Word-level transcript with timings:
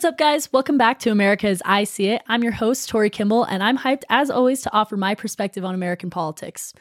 What's 0.00 0.08
up, 0.08 0.16
guys? 0.16 0.50
Welcome 0.50 0.78
back 0.78 0.98
to 1.00 1.10
America 1.10 1.46
as 1.46 1.60
I 1.62 1.84
See 1.84 2.06
It. 2.06 2.22
I'm 2.26 2.42
your 2.42 2.52
host, 2.52 2.88
Tori 2.88 3.10
Kimball, 3.10 3.44
and 3.44 3.62
I'm 3.62 3.76
hyped 3.76 4.04
as 4.08 4.30
always 4.30 4.62
to 4.62 4.72
offer 4.72 4.96
my 4.96 5.14
perspective 5.14 5.62
on 5.62 5.74
American 5.74 6.08
politics. 6.08 6.72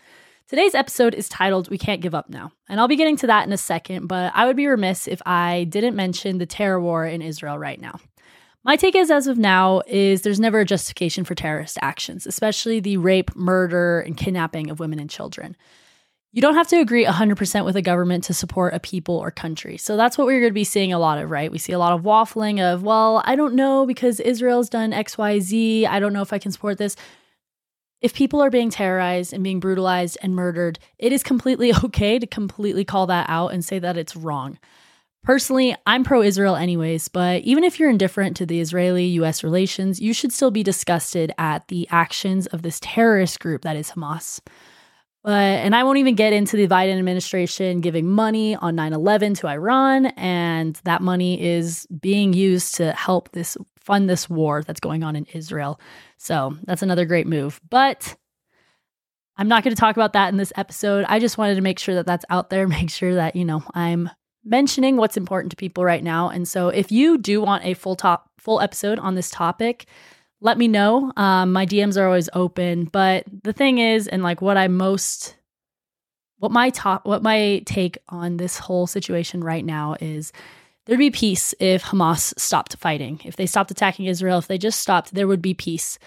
Today's 0.48 0.74
episode 0.74 1.14
is 1.14 1.28
titled 1.28 1.70
We 1.70 1.78
Can't 1.78 2.00
Give 2.00 2.16
Up 2.16 2.30
Now, 2.30 2.54
and 2.70 2.80
I'll 2.80 2.88
be 2.88 2.96
getting 2.96 3.18
to 3.18 3.28
that 3.28 3.46
in 3.46 3.52
a 3.52 3.58
second, 3.58 4.08
but 4.08 4.32
I 4.34 4.46
would 4.46 4.56
be 4.56 4.68
remiss 4.68 5.06
if 5.06 5.22
I 5.26 5.66
didn't 5.66 5.98
mention 5.98 6.38
the 6.38 6.46
terror 6.46 6.80
war 6.80 7.06
in 7.06 7.22
Israel 7.22 7.60
right 7.60 7.82
now. 7.82 8.00
My 8.64 8.78
take 8.78 8.96
is 8.96 9.12
as 9.12 9.28
of 9.28 9.38
now 9.38 9.82
is 9.86 10.22
there's 10.22 10.40
never 10.40 10.62
a 10.62 10.66
justification 10.66 11.26
for 11.26 11.36
terrorist 11.36 11.78
actions, 11.82 12.26
especially 12.26 12.80
the 12.80 12.96
rape, 12.96 13.36
murder, 13.36 14.00
and 14.00 14.16
kidnapping 14.16 14.70
of 14.70 14.80
women 14.80 14.98
and 14.98 15.10
children. 15.10 15.58
You 16.32 16.44
don't 16.44 16.54
have 16.54 16.68
to 16.68 16.80
agree 16.80 17.06
100% 17.06 17.66
with 17.66 17.76
a 17.76 17.82
government 17.82 18.24
to 18.26 18.36
support 18.36 18.76
a 18.76 18.80
people 18.80 19.16
or 19.16 19.32
country. 19.32 19.78
So 19.78 19.98
that's 19.98 20.16
what 20.16 20.28
we're 20.28 20.40
going 20.40 20.52
to 20.52 20.54
be 20.54 20.64
seeing 20.64 20.94
a 20.94 21.00
lot 21.00 21.18
of, 21.18 21.32
right? 21.32 21.52
We 21.52 21.58
see 21.58 21.74
a 21.74 21.80
lot 21.80 21.94
of 21.94 22.04
waffling 22.04 22.62
of, 22.62 22.84
well, 22.84 23.24
I 23.26 23.36
don't 23.36 23.56
know 23.56 23.88
because 23.88 24.20
Israel's 24.20 24.70
done 24.70 24.92
XYZ. 24.92 25.88
I 25.88 26.00
don't 26.00 26.14
know 26.14 26.22
if 26.22 26.32
I 26.32 26.38
can 26.38 26.52
support 26.52 26.78
this. 26.78 26.96
If 28.02 28.14
people 28.14 28.42
are 28.42 28.52
being 28.52 28.70
terrorized 28.70 29.34
and 29.34 29.44
being 29.44 29.60
brutalized 29.60 30.20
and 30.22 30.36
murdered, 30.36 30.78
it 31.00 31.12
is 31.12 31.24
completely 31.24 31.74
okay 31.84 32.20
to 32.20 32.28
completely 32.28 32.86
call 32.86 33.08
that 33.08 33.28
out 33.28 33.48
and 33.48 33.66
say 33.66 33.80
that 33.80 33.98
it's 33.98 34.16
wrong. 34.16 34.60
Personally, 35.24 35.76
I'm 35.86 36.04
pro 36.04 36.22
Israel 36.22 36.56
anyways, 36.56 37.08
but 37.08 37.42
even 37.42 37.64
if 37.64 37.80
you're 37.80 37.90
indifferent 37.90 38.38
to 38.38 38.46
the 38.46 38.62
Israeli 38.62 39.06
US 39.06 39.44
relations, 39.44 40.00
you 40.00 40.14
should 40.14 40.32
still 40.32 40.52
be 40.52 40.64
disgusted 40.64 41.34
at 41.40 41.68
the 41.70 41.88
actions 41.90 42.46
of 42.48 42.62
this 42.62 42.80
terrorist 42.82 43.40
group 43.40 43.64
that 43.64 43.76
is 43.76 43.92
Hamas. 43.92 44.40
But, 45.24 45.34
and 45.34 45.76
I 45.76 45.84
won't 45.84 45.98
even 45.98 46.16
get 46.16 46.32
into 46.32 46.56
the 46.56 46.68
Biden 46.68 46.98
administration 46.98 47.82
giving 47.82 48.10
money 48.10 48.56
on 48.56 48.76
9 48.76 48.94
11 48.94 49.34
to 49.36 49.48
Iran. 49.48 50.08
And 50.08 50.80
that 50.86 51.02
money 51.02 51.42
is 51.42 51.86
being 51.88 52.34
used 52.34 52.76
to 52.76 52.94
help 52.94 53.32
this 53.34 53.58
fund 53.78 54.10
this 54.10 54.30
war 54.30 54.64
that's 54.64 54.80
going 54.80 55.04
on 55.04 55.16
in 55.16 55.26
Israel. 55.34 55.80
So 56.18 56.56
that's 56.64 56.84
another 56.84 57.06
great 57.06 57.28
move. 57.28 57.60
But 57.70 58.16
I'm 59.36 59.48
not 59.48 59.64
going 59.64 59.76
to 59.76 59.80
talk 59.80 59.96
about 59.96 60.14
that 60.14 60.30
in 60.30 60.38
this 60.38 60.54
episode. 60.56 61.06
I 61.08 61.20
just 61.20 61.38
wanted 61.38 61.56
to 61.56 61.62
make 61.62 61.80
sure 61.80 61.96
that 61.96 62.06
that's 62.06 62.26
out 62.30 62.50
there, 62.50 62.68
make 62.68 62.90
sure 62.90 63.16
that, 63.16 63.36
you 63.36 63.46
know, 63.46 63.64
I'm 63.74 64.10
mentioning 64.46 64.98
what's 64.98 65.18
important 65.18 65.52
to 65.52 65.58
people 65.58 65.84
right 65.84 66.04
now. 66.04 66.30
And 66.30 66.48
so 66.48 66.70
if 66.70 66.92
you 66.92 67.18
do 67.18 67.42
want 67.42 67.66
a 67.66 67.74
full 67.74 67.96
top 67.96 68.30
full 68.38 68.62
episode 68.62 69.00
on 69.00 69.16
this 69.16 69.30
topic, 69.30 69.86
let 70.42 70.58
me 70.58 70.68
know. 70.68 71.12
Um, 71.18 71.52
my 71.52 71.66
DMs 71.66 71.98
are 71.98 72.06
always 72.06 72.30
open. 72.34 72.86
But 72.86 73.26
the 73.44 73.54
thing 73.54 73.80
is, 73.80 74.08
and 74.08 74.24
like 74.24 74.42
what 74.42 74.58
I 74.58 74.68
most, 74.68 75.36
what 76.38 76.52
my 76.52 76.70
top, 76.70 77.06
what 77.06 77.22
my 77.22 77.62
take 77.66 77.98
on 78.10 78.38
this 78.38 78.58
whole 78.58 78.88
situation 78.88 79.44
right 79.44 79.66
now 79.66 79.96
is 80.00 80.32
there'd 80.86 81.00
be 81.00 81.12
peace 81.12 81.54
if 81.60 81.84
Hamas 81.84 82.38
stopped 82.40 82.78
fighting. 82.78 83.20
If 83.26 83.36
they 83.36 83.46
stopped 83.46 83.72
attacking 83.72 84.06
Israel, 84.06 84.40
if 84.40 84.48
they 84.48 84.58
just 84.58 84.80
stopped, 84.80 85.14
there 85.14 85.28
would 85.28 85.42
be 85.42 85.54
peace. 85.54 86.00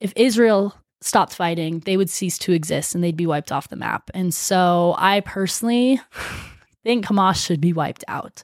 If 0.00 0.12
Israel 0.16 0.74
stopped 1.00 1.34
fighting, 1.34 1.80
they 1.80 1.96
would 1.96 2.10
cease 2.10 2.38
to 2.38 2.52
exist 2.52 2.94
and 2.94 3.02
they'd 3.02 3.16
be 3.16 3.26
wiped 3.26 3.52
off 3.52 3.68
the 3.68 3.76
map. 3.76 4.10
And 4.14 4.32
so 4.34 4.94
I 4.98 5.20
personally 5.20 6.00
think 6.84 7.06
Hamas 7.06 7.44
should 7.44 7.60
be 7.60 7.72
wiped 7.72 8.04
out. 8.06 8.42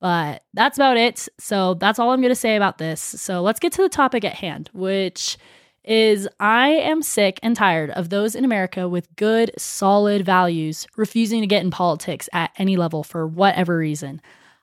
But 0.00 0.44
that's 0.54 0.78
about 0.78 0.96
it. 0.96 1.28
So 1.38 1.74
that's 1.74 1.98
all 1.98 2.10
I'm 2.10 2.20
going 2.20 2.30
to 2.30 2.36
say 2.36 2.56
about 2.56 2.78
this. 2.78 3.00
So 3.00 3.42
let's 3.42 3.58
get 3.60 3.72
to 3.72 3.82
the 3.82 3.88
topic 3.88 4.24
at 4.24 4.34
hand, 4.34 4.70
which 4.72 5.36
is 5.84 6.28
I 6.38 6.68
am 6.68 7.02
sick 7.02 7.40
and 7.42 7.56
tired 7.56 7.90
of 7.90 8.10
those 8.10 8.34
in 8.34 8.44
America 8.44 8.88
with 8.88 9.14
good, 9.16 9.50
solid 9.56 10.24
values 10.24 10.86
refusing 10.96 11.40
to 11.40 11.46
get 11.46 11.62
in 11.62 11.70
politics 11.70 12.28
at 12.32 12.50
any 12.58 12.76
level 12.76 13.02
for 13.02 13.26
whatever 13.26 13.78
reason. 13.78 14.20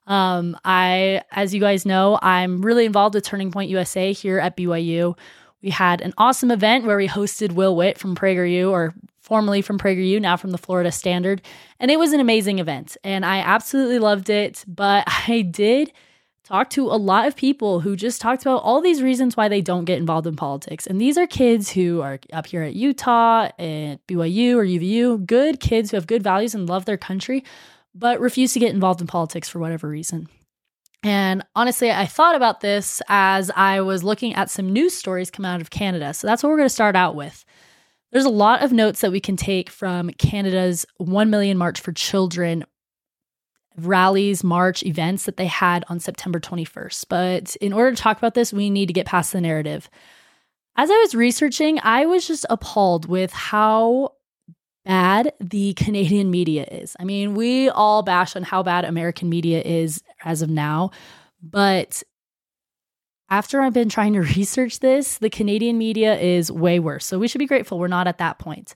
Um, 0.07 0.55
I, 0.63 1.23
as 1.31 1.53
you 1.53 1.59
guys 1.59 1.85
know, 1.85 2.19
I'm 2.21 2.61
really 2.61 2.85
involved 2.85 3.15
with 3.15 3.23
Turning 3.23 3.51
Point 3.51 3.71
USA 3.71 4.13
here 4.13 4.39
at 4.39 4.55
BYU. 4.55 5.17
We 5.63 5.71
had 5.71 6.01
an 6.01 6.13
awesome 6.17 6.51
event 6.51 6.85
where 6.85 6.97
we 6.97 7.07
hosted 7.07 7.53
Will 7.53 7.75
Witt 7.75 7.97
from 7.97 8.15
PragerU, 8.15 8.69
or 8.69 8.93
formerly 9.25 9.61
from 9.63 9.79
PragerU, 9.79 10.21
now 10.21 10.37
from 10.37 10.51
the 10.51 10.57
Florida 10.57 10.91
Standard. 10.91 11.41
And 11.79 11.89
it 11.89 11.97
was 11.97 12.13
an 12.13 12.19
amazing 12.19 12.59
event. 12.59 12.95
And 13.03 13.25
I 13.25 13.39
absolutely 13.39 13.97
loved 13.97 14.29
it. 14.29 14.63
But 14.67 15.03
I 15.27 15.41
did 15.41 15.91
talk 16.43 16.69
to 16.69 16.85
a 16.85 16.93
lot 16.93 17.25
of 17.25 17.35
people 17.35 17.79
who 17.79 17.95
just 17.95 18.21
talked 18.21 18.43
about 18.43 18.61
all 18.61 18.79
these 18.79 19.01
reasons 19.01 19.35
why 19.35 19.47
they 19.47 19.61
don't 19.61 19.85
get 19.85 19.97
involved 19.97 20.27
in 20.27 20.35
politics. 20.35 20.85
And 20.85 21.01
these 21.01 21.17
are 21.17 21.25
kids 21.25 21.71
who 21.71 22.01
are 22.01 22.19
up 22.33 22.45
here 22.45 22.61
at 22.61 22.75
Utah, 22.75 23.45
at 23.57 24.05
BYU 24.07 24.55
or 24.55 24.63
UVU, 24.63 25.25
good 25.25 25.59
kids 25.59 25.89
who 25.89 25.97
have 25.97 26.05
good 26.05 26.21
values 26.21 26.53
and 26.53 26.69
love 26.69 26.85
their 26.85 26.97
country, 26.97 27.43
but 27.95 28.19
refuse 28.19 28.53
to 28.53 28.59
get 28.59 28.75
involved 28.75 29.01
in 29.01 29.07
politics 29.07 29.49
for 29.49 29.57
whatever 29.57 29.89
reason. 29.89 30.29
And 31.01 31.43
honestly, 31.55 31.91
I 31.91 32.05
thought 32.05 32.35
about 32.35 32.61
this 32.61 33.01
as 33.07 33.49
I 33.55 33.81
was 33.81 34.03
looking 34.03 34.35
at 34.35 34.51
some 34.51 34.71
news 34.71 34.95
stories 34.95 35.31
come 35.31 35.45
out 35.45 35.61
of 35.61 35.71
Canada. 35.71 36.13
So 36.13 36.27
that's 36.27 36.43
what 36.43 36.49
we're 36.49 36.57
going 36.57 36.69
to 36.69 36.73
start 36.73 36.95
out 36.95 37.15
with. 37.15 37.43
There's 38.15 38.23
a 38.23 38.29
lot 38.29 38.63
of 38.63 38.71
notes 38.71 39.01
that 39.01 39.11
we 39.11 39.19
can 39.19 39.35
take 39.35 39.69
from 39.69 40.09
Canada's 40.11 40.85
1 40.99 41.29
million 41.29 41.57
March 41.57 41.81
for 41.81 41.91
Children 41.91 42.63
rallies, 43.75 44.41
march 44.41 44.83
events 44.83 45.25
that 45.25 45.35
they 45.35 45.47
had 45.47 45.83
on 45.89 45.99
September 45.99 46.39
21st. 46.39 47.07
But 47.09 47.57
in 47.57 47.73
order 47.73 47.91
to 47.93 48.01
talk 48.01 48.17
about 48.17 48.33
this, 48.33 48.53
we 48.53 48.69
need 48.69 48.85
to 48.85 48.93
get 48.93 49.05
past 49.05 49.33
the 49.33 49.41
narrative. 49.41 49.89
As 50.77 50.89
I 50.89 50.97
was 50.99 51.13
researching, 51.13 51.77
I 51.83 52.05
was 52.05 52.25
just 52.25 52.45
appalled 52.49 53.05
with 53.09 53.33
how 53.33 54.13
bad 54.85 55.33
the 55.41 55.73
Canadian 55.73 56.31
media 56.31 56.63
is. 56.71 56.95
I 56.97 57.03
mean, 57.03 57.35
we 57.35 57.67
all 57.67 58.01
bash 58.01 58.37
on 58.37 58.43
how 58.43 58.63
bad 58.63 58.85
American 58.85 59.27
media 59.27 59.61
is 59.61 60.01
as 60.23 60.41
of 60.41 60.49
now, 60.49 60.91
but 61.43 62.01
after 63.29 63.61
I've 63.61 63.73
been 63.73 63.89
trying 63.89 64.13
to 64.13 64.21
research 64.37 64.79
this, 64.79 65.17
the 65.17 65.29
Canadian 65.29 65.77
media 65.77 66.17
is 66.17 66.51
way 66.51 66.79
worse. 66.79 67.05
So 67.05 67.19
we 67.19 67.27
should 67.27 67.39
be 67.39 67.47
grateful 67.47 67.79
we're 67.79 67.87
not 67.87 68.07
at 68.07 68.17
that 68.19 68.39
point. 68.39 68.75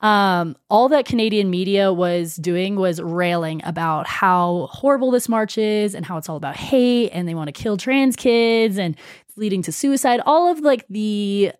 Um, 0.00 0.56
all 0.70 0.88
that 0.88 1.04
Canadian 1.04 1.50
media 1.50 1.92
was 1.92 2.36
doing 2.36 2.76
was 2.76 3.02
railing 3.02 3.60
about 3.64 4.06
how 4.06 4.68
horrible 4.72 5.10
this 5.10 5.28
march 5.28 5.58
is 5.58 5.94
and 5.94 6.06
how 6.06 6.16
it's 6.16 6.28
all 6.28 6.36
about 6.36 6.56
hate 6.56 7.10
and 7.10 7.28
they 7.28 7.34
want 7.34 7.48
to 7.48 7.52
kill 7.52 7.76
trans 7.76 8.16
kids 8.16 8.78
and 8.78 8.96
it's 9.28 9.36
leading 9.36 9.60
to 9.62 9.72
suicide. 9.72 10.20
All 10.24 10.50
of 10.50 10.60
like 10.60 10.86
the 10.88 11.52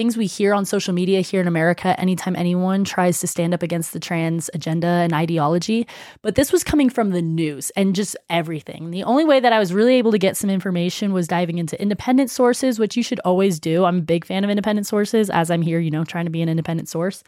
things 0.00 0.16
we 0.16 0.24
hear 0.24 0.54
on 0.54 0.64
social 0.64 0.94
media 0.94 1.20
here 1.20 1.42
in 1.42 1.46
America 1.46 1.94
anytime 2.00 2.34
anyone 2.34 2.84
tries 2.84 3.20
to 3.20 3.26
stand 3.26 3.52
up 3.52 3.62
against 3.62 3.92
the 3.92 4.00
trans 4.00 4.48
agenda 4.54 4.86
and 4.86 5.12
ideology. 5.12 5.86
But 6.22 6.36
this 6.36 6.52
was 6.52 6.64
coming 6.64 6.88
from 6.88 7.10
the 7.10 7.20
news 7.20 7.68
and 7.76 7.94
just 7.94 8.16
everything. 8.30 8.92
The 8.92 9.04
only 9.04 9.26
way 9.26 9.40
that 9.40 9.52
I 9.52 9.58
was 9.58 9.74
really 9.74 9.96
able 9.96 10.10
to 10.12 10.18
get 10.18 10.38
some 10.38 10.48
information 10.48 11.12
was 11.12 11.28
diving 11.28 11.58
into 11.58 11.78
independent 11.78 12.30
sources, 12.30 12.78
which 12.78 12.96
you 12.96 13.02
should 13.02 13.20
always 13.26 13.60
do. 13.60 13.84
I'm 13.84 13.98
a 13.98 14.00
big 14.00 14.24
fan 14.24 14.42
of 14.42 14.48
independent 14.48 14.86
sources 14.86 15.28
as 15.28 15.50
I'm 15.50 15.60
here, 15.60 15.78
you 15.78 15.90
know, 15.90 16.04
trying 16.04 16.24
to 16.24 16.30
be 16.30 16.40
an 16.40 16.48
independent 16.48 16.88
source. 16.88 17.22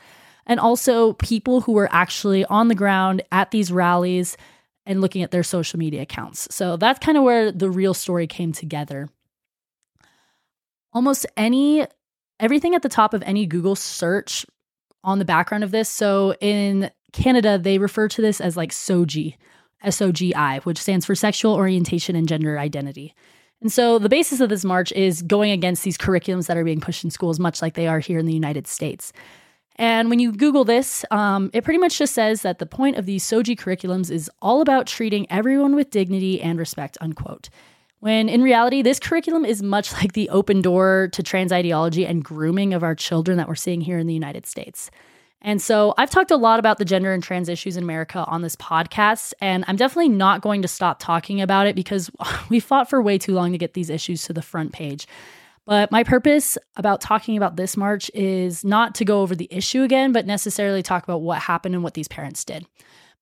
And 0.46 0.58
also 0.58 1.12
people 1.12 1.60
who 1.60 1.72
were 1.72 1.90
actually 1.92 2.46
on 2.46 2.68
the 2.68 2.74
ground 2.74 3.20
at 3.32 3.50
these 3.50 3.70
rallies 3.70 4.38
and 4.86 5.02
looking 5.02 5.22
at 5.22 5.30
their 5.30 5.42
social 5.42 5.78
media 5.78 6.00
accounts. 6.00 6.48
So 6.50 6.78
that's 6.78 7.00
kind 7.00 7.18
of 7.18 7.22
where 7.22 7.52
the 7.52 7.68
real 7.68 7.92
story 7.92 8.26
came 8.26 8.52
together. 8.52 9.10
Almost 10.94 11.26
any 11.36 11.86
everything 12.40 12.74
at 12.74 12.82
the 12.82 12.88
top 12.88 13.14
of 13.14 13.22
any 13.24 13.46
Google 13.46 13.76
search 13.76 14.46
on 15.04 15.18
the 15.18 15.24
background 15.24 15.64
of 15.64 15.70
this. 15.70 15.88
So 15.88 16.34
in 16.40 16.90
Canada, 17.12 17.58
they 17.58 17.78
refer 17.78 18.08
to 18.08 18.22
this 18.22 18.40
as 18.40 18.56
like 18.56 18.70
SOGI, 18.70 19.36
S 19.82 20.00
O 20.00 20.12
G 20.12 20.34
I, 20.34 20.60
which 20.60 20.78
stands 20.78 21.04
for 21.06 21.14
sexual 21.14 21.54
orientation 21.54 22.16
and 22.16 22.28
gender 22.28 22.58
identity. 22.58 23.14
And 23.60 23.72
so 23.72 23.98
the 23.98 24.08
basis 24.08 24.40
of 24.40 24.48
this 24.48 24.64
march 24.64 24.92
is 24.92 25.22
going 25.22 25.52
against 25.52 25.84
these 25.84 25.98
curriculums 25.98 26.46
that 26.46 26.56
are 26.56 26.64
being 26.64 26.80
pushed 26.80 27.04
in 27.04 27.10
schools, 27.10 27.38
much 27.38 27.62
like 27.62 27.74
they 27.74 27.86
are 27.86 28.00
here 28.00 28.18
in 28.18 28.26
the 28.26 28.32
United 28.32 28.66
States. 28.66 29.12
And 29.76 30.10
when 30.10 30.18
you 30.18 30.32
Google 30.32 30.64
this, 30.64 31.04
um, 31.10 31.50
it 31.54 31.64
pretty 31.64 31.78
much 31.78 31.96
just 31.96 32.14
says 32.14 32.42
that 32.42 32.58
the 32.58 32.66
point 32.66 32.96
of 32.96 33.06
these 33.06 33.24
SOGI 33.24 33.56
curriculums 33.56 34.10
is 34.10 34.30
all 34.42 34.60
about 34.60 34.86
treating 34.86 35.26
everyone 35.30 35.74
with 35.74 35.90
dignity 35.90 36.42
and 36.42 36.58
respect, 36.58 36.98
unquote. 37.00 37.48
When 38.02 38.28
in 38.28 38.42
reality, 38.42 38.82
this 38.82 38.98
curriculum 38.98 39.44
is 39.44 39.62
much 39.62 39.92
like 40.02 40.14
the 40.14 40.28
open 40.30 40.60
door 40.60 41.08
to 41.12 41.22
trans 41.22 41.52
ideology 41.52 42.04
and 42.04 42.24
grooming 42.24 42.74
of 42.74 42.82
our 42.82 42.96
children 42.96 43.36
that 43.36 43.46
we're 43.46 43.54
seeing 43.54 43.80
here 43.80 43.96
in 43.96 44.08
the 44.08 44.12
United 44.12 44.44
States. 44.44 44.90
And 45.40 45.62
so 45.62 45.94
I've 45.96 46.10
talked 46.10 46.32
a 46.32 46.36
lot 46.36 46.58
about 46.58 46.78
the 46.78 46.84
gender 46.84 47.12
and 47.12 47.22
trans 47.22 47.48
issues 47.48 47.76
in 47.76 47.84
America 47.84 48.24
on 48.26 48.42
this 48.42 48.56
podcast, 48.56 49.34
and 49.40 49.64
I'm 49.68 49.76
definitely 49.76 50.08
not 50.08 50.40
going 50.40 50.62
to 50.62 50.68
stop 50.68 50.98
talking 50.98 51.40
about 51.40 51.68
it 51.68 51.76
because 51.76 52.10
we 52.48 52.58
fought 52.58 52.90
for 52.90 53.00
way 53.00 53.18
too 53.18 53.34
long 53.34 53.52
to 53.52 53.58
get 53.58 53.74
these 53.74 53.88
issues 53.88 54.24
to 54.24 54.32
the 54.32 54.42
front 54.42 54.72
page. 54.72 55.06
But 55.64 55.92
my 55.92 56.02
purpose 56.02 56.58
about 56.74 57.00
talking 57.00 57.36
about 57.36 57.54
this 57.54 57.76
march 57.76 58.10
is 58.14 58.64
not 58.64 58.96
to 58.96 59.04
go 59.04 59.22
over 59.22 59.36
the 59.36 59.46
issue 59.48 59.84
again, 59.84 60.10
but 60.10 60.26
necessarily 60.26 60.82
talk 60.82 61.04
about 61.04 61.22
what 61.22 61.38
happened 61.38 61.76
and 61.76 61.84
what 61.84 61.94
these 61.94 62.08
parents 62.08 62.44
did. 62.44 62.66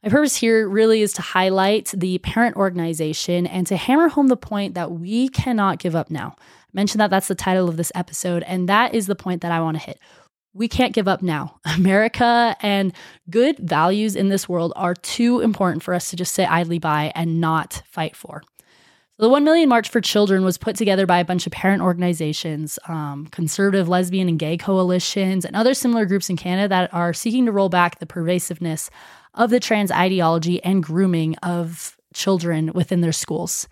My 0.03 0.09
purpose 0.09 0.37
here 0.37 0.67
really 0.67 1.03
is 1.03 1.13
to 1.15 1.23
highlight 1.23 1.93
the 1.95 2.17
parent 2.19 2.57
organization 2.57 3.47
and 3.47 3.67
to 3.67 3.77
hammer 3.77 4.09
home 4.09 4.29
the 4.29 4.37
point 4.37 4.73
that 4.73 4.93
we 4.93 5.29
cannot 5.29 5.79
give 5.79 5.95
up 5.95 6.11
now. 6.11 6.37
I 6.39 6.73
mentioned 6.73 7.03
that 7.03 7.11
that's 7.11 7.29
the 7.29 7.35
title 7.35 7.69
of 7.69 7.77
this 7.77 7.93
episode, 7.95 8.43
and 8.45 8.67
that 8.69 8.95
is 8.95 9.09
the 9.09 9.15
point 9.15 9.43
that 9.43 9.53
I 9.53 9.61
want 9.61 9.77
to 9.77 9.83
hit. 9.85 9.99
We 10.55 10.69
can't 10.69 10.95
give 10.95 11.07
up 11.07 11.21
now. 11.21 11.61
America 11.67 12.57
and 12.63 12.95
good 13.29 13.59
values 13.59 14.17
in 14.17 14.31
this 14.31 14.49
world 14.49 14.73
are 14.75 14.95
too 14.95 15.41
important 15.41 15.83
for 15.83 15.93
us 15.93 16.09
to 16.11 16.17
just 16.17 16.33
sit 16.33 16.51
idly 16.51 16.79
by 16.79 17.13
and 17.15 17.39
not 17.39 17.83
fight 17.85 18.17
for. 18.17 18.43
The 19.19 19.29
1 19.29 19.45
Million 19.45 19.69
March 19.69 19.91
for 19.91 20.01
Children 20.01 20.45
was 20.45 20.57
put 20.57 20.77
together 20.77 21.05
by 21.05 21.19
a 21.19 21.27
bunch 21.27 21.47
of 21.47 21.53
parent 21.53 21.83
organizations, 21.83 22.79
um, 22.89 23.27
conservative, 23.27 23.87
lesbian, 23.87 24.31
and 24.31 24.39
gay 24.39 24.57
coalitions, 24.57 25.45
and 25.45 25.55
other 25.55 25.75
similar 25.75 26.07
groups 26.07 26.31
in 26.31 26.39
Canada 26.39 26.69
that 26.69 26.95
are 26.95 27.13
seeking 27.13 27.45
to 27.45 27.53
roll 27.53 27.69
back 27.69 27.99
the 27.99 28.07
pervasiveness 28.07 28.89
of 29.35 29.51
the 29.51 29.61
trans 29.61 29.91
ideology 29.91 30.63
and 30.63 30.83
grooming 30.83 31.37
of 31.37 31.97
children 32.15 32.73
within 32.75 33.01
their 33.01 33.13
schools. 33.13 33.69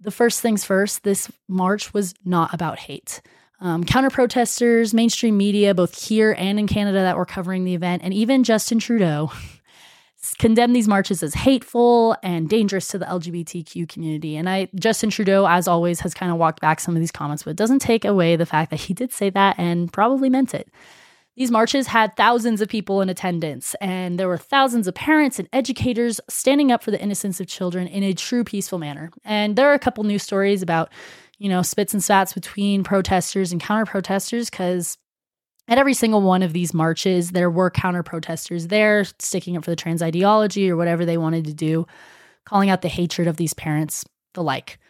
The 0.00 0.10
first 0.10 0.40
things 0.40 0.64
first, 0.64 1.02
this 1.02 1.30
march 1.48 1.92
was 1.92 2.14
not 2.24 2.54
about 2.54 2.78
hate. 2.78 3.20
Um, 3.60 3.82
counter 3.82 4.10
protesters, 4.10 4.94
mainstream 4.94 5.36
media, 5.36 5.74
both 5.74 6.00
here 6.00 6.34
and 6.38 6.60
in 6.60 6.68
Canada, 6.68 7.00
that 7.00 7.16
were 7.16 7.26
covering 7.26 7.64
the 7.64 7.74
event, 7.74 8.02
and 8.04 8.14
even 8.14 8.44
Justin 8.44 8.78
Trudeau 8.78 9.32
condemned 10.38 10.76
these 10.76 10.86
marches 10.86 11.24
as 11.24 11.34
hateful 11.34 12.16
and 12.22 12.48
dangerous 12.48 12.86
to 12.88 12.98
the 12.98 13.06
LGBTQ 13.06 13.88
community. 13.88 14.36
And 14.36 14.48
I, 14.48 14.68
Justin 14.76 15.10
Trudeau, 15.10 15.46
as 15.46 15.66
always, 15.66 16.00
has 16.00 16.14
kind 16.14 16.30
of 16.30 16.38
walked 16.38 16.60
back 16.60 16.78
some 16.78 16.94
of 16.94 17.00
these 17.00 17.10
comments, 17.10 17.42
but 17.42 17.50
it 17.50 17.56
doesn't 17.56 17.80
take 17.80 18.04
away 18.04 18.36
the 18.36 18.46
fact 18.46 18.70
that 18.70 18.80
he 18.80 18.94
did 18.94 19.12
say 19.12 19.30
that 19.30 19.58
and 19.58 19.92
probably 19.92 20.30
meant 20.30 20.54
it. 20.54 20.68
These 21.38 21.52
marches 21.52 21.86
had 21.86 22.16
thousands 22.16 22.60
of 22.60 22.68
people 22.68 23.00
in 23.00 23.08
attendance, 23.08 23.76
and 23.80 24.18
there 24.18 24.26
were 24.26 24.36
thousands 24.36 24.88
of 24.88 24.94
parents 24.94 25.38
and 25.38 25.48
educators 25.52 26.20
standing 26.28 26.72
up 26.72 26.82
for 26.82 26.90
the 26.90 27.00
innocence 27.00 27.38
of 27.38 27.46
children 27.46 27.86
in 27.86 28.02
a 28.02 28.12
true 28.12 28.42
peaceful 28.42 28.80
manner. 28.80 29.12
And 29.24 29.54
there 29.54 29.70
are 29.70 29.74
a 29.74 29.78
couple 29.78 30.02
news 30.02 30.24
stories 30.24 30.62
about, 30.62 30.90
you 31.38 31.48
know, 31.48 31.62
spits 31.62 31.94
and 31.94 32.02
spats 32.02 32.32
between 32.32 32.82
protesters 32.82 33.52
and 33.52 33.60
counter 33.60 33.86
protesters 33.86 34.50
because 34.50 34.98
at 35.68 35.78
every 35.78 35.94
single 35.94 36.22
one 36.22 36.42
of 36.42 36.52
these 36.52 36.74
marches, 36.74 37.30
there 37.30 37.50
were 37.50 37.70
counter 37.70 38.02
protesters 38.02 38.66
there 38.66 39.04
sticking 39.20 39.56
up 39.56 39.64
for 39.64 39.70
the 39.70 39.76
trans 39.76 40.02
ideology 40.02 40.68
or 40.68 40.76
whatever 40.76 41.04
they 41.04 41.18
wanted 41.18 41.44
to 41.44 41.54
do, 41.54 41.86
calling 42.46 42.68
out 42.68 42.82
the 42.82 42.88
hatred 42.88 43.28
of 43.28 43.36
these 43.36 43.54
parents, 43.54 44.04
the 44.34 44.42
like. 44.42 44.80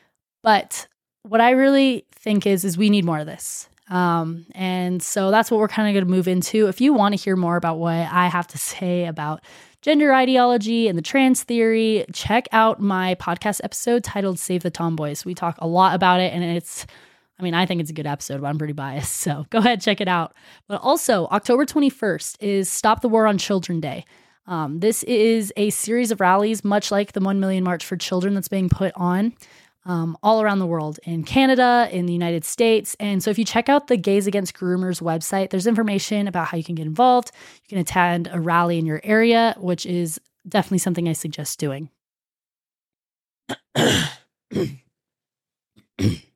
But 0.43 0.89
what 1.25 1.43
I 1.43 1.51
really 1.51 2.07
think 2.11 2.47
is 2.47 2.65
is 2.65 2.79
we 2.79 2.89
need 2.89 3.05
more 3.05 3.19
of 3.19 3.27
this. 3.27 3.69
Um, 3.91 4.47
and 4.55 5.03
so 5.03 5.31
that's 5.31 5.51
what 5.51 5.59
we're 5.61 5.69
kind 5.69 5.89
of 5.89 5.95
going 5.95 6.05
to 6.05 6.11
move 6.11 6.29
into. 6.29 6.67
If 6.67 6.81
you 6.81 6.93
want 6.93 7.15
to 7.15 7.23
hear 7.23 7.37
more 7.37 7.57
about 7.57 7.79
what 7.79 7.95
I 7.95 8.29
have 8.29 8.47
to 8.49 8.59
say 8.59 9.07
about 9.07 9.43
gender 9.81 10.13
ideology 10.13 10.89
and 10.89 10.99
the 10.99 11.03
trans 11.03 11.43
theory, 11.43 12.05
check 12.13 12.49
out 12.53 12.81
my 12.81 13.15
podcast 13.17 13.61
episode 13.65 14.05
titled 14.05 14.39
Save 14.39 14.63
the 14.63 14.71
Tomboys. 14.71 15.25
We 15.25 15.35
talk 15.35 15.57
a 15.61 15.67
lot 15.67 15.95
about 15.95 16.21
it, 16.21 16.33
and 16.33 16.45
it's 16.45 16.87
I 17.39 17.45
mean, 17.45 17.55
I 17.55 17.67
think 17.67 17.81
it's 17.81 17.91
a 17.91 17.95
good 17.95 18.07
episode, 18.07 18.41
but 18.41 18.49
I'm 18.49 18.59
pretty 18.59 18.73
biased. 18.73 19.17
So 19.29 19.47
go 19.51 19.59
ahead, 19.59 19.81
check 19.81 20.01
it 20.01 20.09
out. 20.09 20.35
But 20.67 20.81
also, 20.81 21.27
October 21.27 21.65
21st 21.65 22.37
is 22.41 22.71
Stop 22.71 23.01
the 23.01 23.09
War 23.09 23.27
on 23.27 23.39
Children 23.39 23.81
Day. 23.81 24.05
Um, 24.47 24.81
this 24.81 25.03
is 25.03 25.53
a 25.57 25.71
series 25.71 26.11
of 26.11 26.21
rallies, 26.21 26.65
much 26.65 26.91
like 26.91 27.13
the 27.13 27.21
1 27.21 27.39
Million 27.39 27.63
March 27.63 27.85
for 27.85 27.97
Children 27.97 28.35
that's 28.35 28.49
being 28.49 28.69
put 28.69 28.93
on 28.97 29.35
um, 29.85 30.17
all 30.23 30.43
around 30.43 30.59
the 30.59 30.67
world 30.67 30.99
in 31.05 31.25
Canada, 31.25 31.89
in 31.91 32.07
the 32.07 32.13
United 32.13 32.45
States. 32.45 32.97
And 33.01 33.23
so 33.23 33.31
if 33.31 33.39
you 33.39 33.45
check 33.45 33.69
out 33.69 33.87
the 33.87 33.97
Gays 33.97 34.27
Against 34.27 34.55
Groomers 34.55 35.01
website, 35.01 35.51
there's 35.51 35.67
information 35.67 36.29
about 36.29 36.49
how 36.49 36.57
you 36.57 36.65
can 36.65 36.75
get 36.75 36.87
involved. 36.87 37.31
You 37.65 37.69
can 37.69 37.79
attend 37.79 38.29
a 38.33 38.41
rally 38.41 38.79
in 38.79 38.87
your 38.87 39.01
area, 39.03 39.55
which 39.59 39.87
is 39.87 40.21
definitely 40.49 40.79
something 40.79 41.09
I 41.09 41.13
suggest 41.13 41.59
doing. 41.59 41.91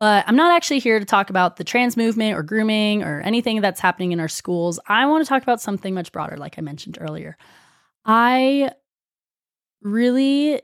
But 0.00 0.24
I'm 0.28 0.36
not 0.36 0.54
actually 0.54 0.78
here 0.78 1.00
to 1.00 1.04
talk 1.04 1.28
about 1.28 1.56
the 1.56 1.64
trans 1.64 1.96
movement 1.96 2.36
or 2.36 2.42
grooming 2.42 3.02
or 3.02 3.20
anything 3.20 3.60
that's 3.60 3.80
happening 3.80 4.12
in 4.12 4.20
our 4.20 4.28
schools. 4.28 4.78
I 4.86 5.06
want 5.06 5.24
to 5.24 5.28
talk 5.28 5.42
about 5.42 5.60
something 5.60 5.92
much 5.92 6.12
broader, 6.12 6.36
like 6.36 6.56
I 6.56 6.62
mentioned 6.62 6.98
earlier. 7.00 7.36
I 8.04 8.70
really, 9.82 10.62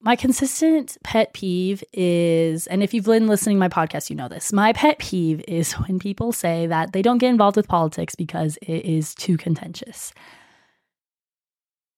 my 0.00 0.16
consistent 0.16 0.98
pet 1.04 1.32
peeve 1.34 1.84
is, 1.92 2.66
and 2.66 2.82
if 2.82 2.92
you've 2.92 3.04
been 3.04 3.28
listening 3.28 3.56
to 3.56 3.60
my 3.60 3.68
podcast, 3.68 4.10
you 4.10 4.16
know 4.16 4.28
this. 4.28 4.52
My 4.52 4.72
pet 4.72 4.98
peeve 4.98 5.42
is 5.46 5.72
when 5.86 6.00
people 6.00 6.32
say 6.32 6.66
that 6.66 6.92
they 6.92 7.02
don't 7.02 7.18
get 7.18 7.30
involved 7.30 7.56
with 7.56 7.68
politics 7.68 8.16
because 8.16 8.58
it 8.62 8.84
is 8.84 9.14
too 9.14 9.36
contentious. 9.36 10.12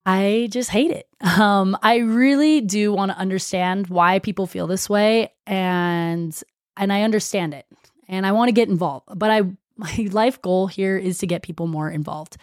I 0.06 0.48
just 0.50 0.70
hate 0.70 0.90
it. 0.90 1.06
Um, 1.22 1.76
I 1.82 1.96
really 1.98 2.62
do 2.62 2.94
want 2.94 3.12
to 3.12 3.18
understand 3.18 3.88
why 3.88 4.20
people 4.20 4.46
feel 4.46 4.66
this 4.66 4.88
way, 4.88 5.32
and 5.46 6.38
and 6.76 6.92
I 6.92 7.02
understand 7.02 7.52
it, 7.52 7.66
and 8.08 8.26
I 8.26 8.32
want 8.32 8.48
to 8.48 8.52
get 8.52 8.70
involved. 8.70 9.06
But 9.14 9.30
I 9.30 9.42
my 9.76 10.08
life 10.10 10.40
goal 10.40 10.66
here 10.66 10.96
is 10.96 11.18
to 11.18 11.26
get 11.26 11.42
people 11.42 11.66
more 11.66 11.90
involved. 11.90 12.38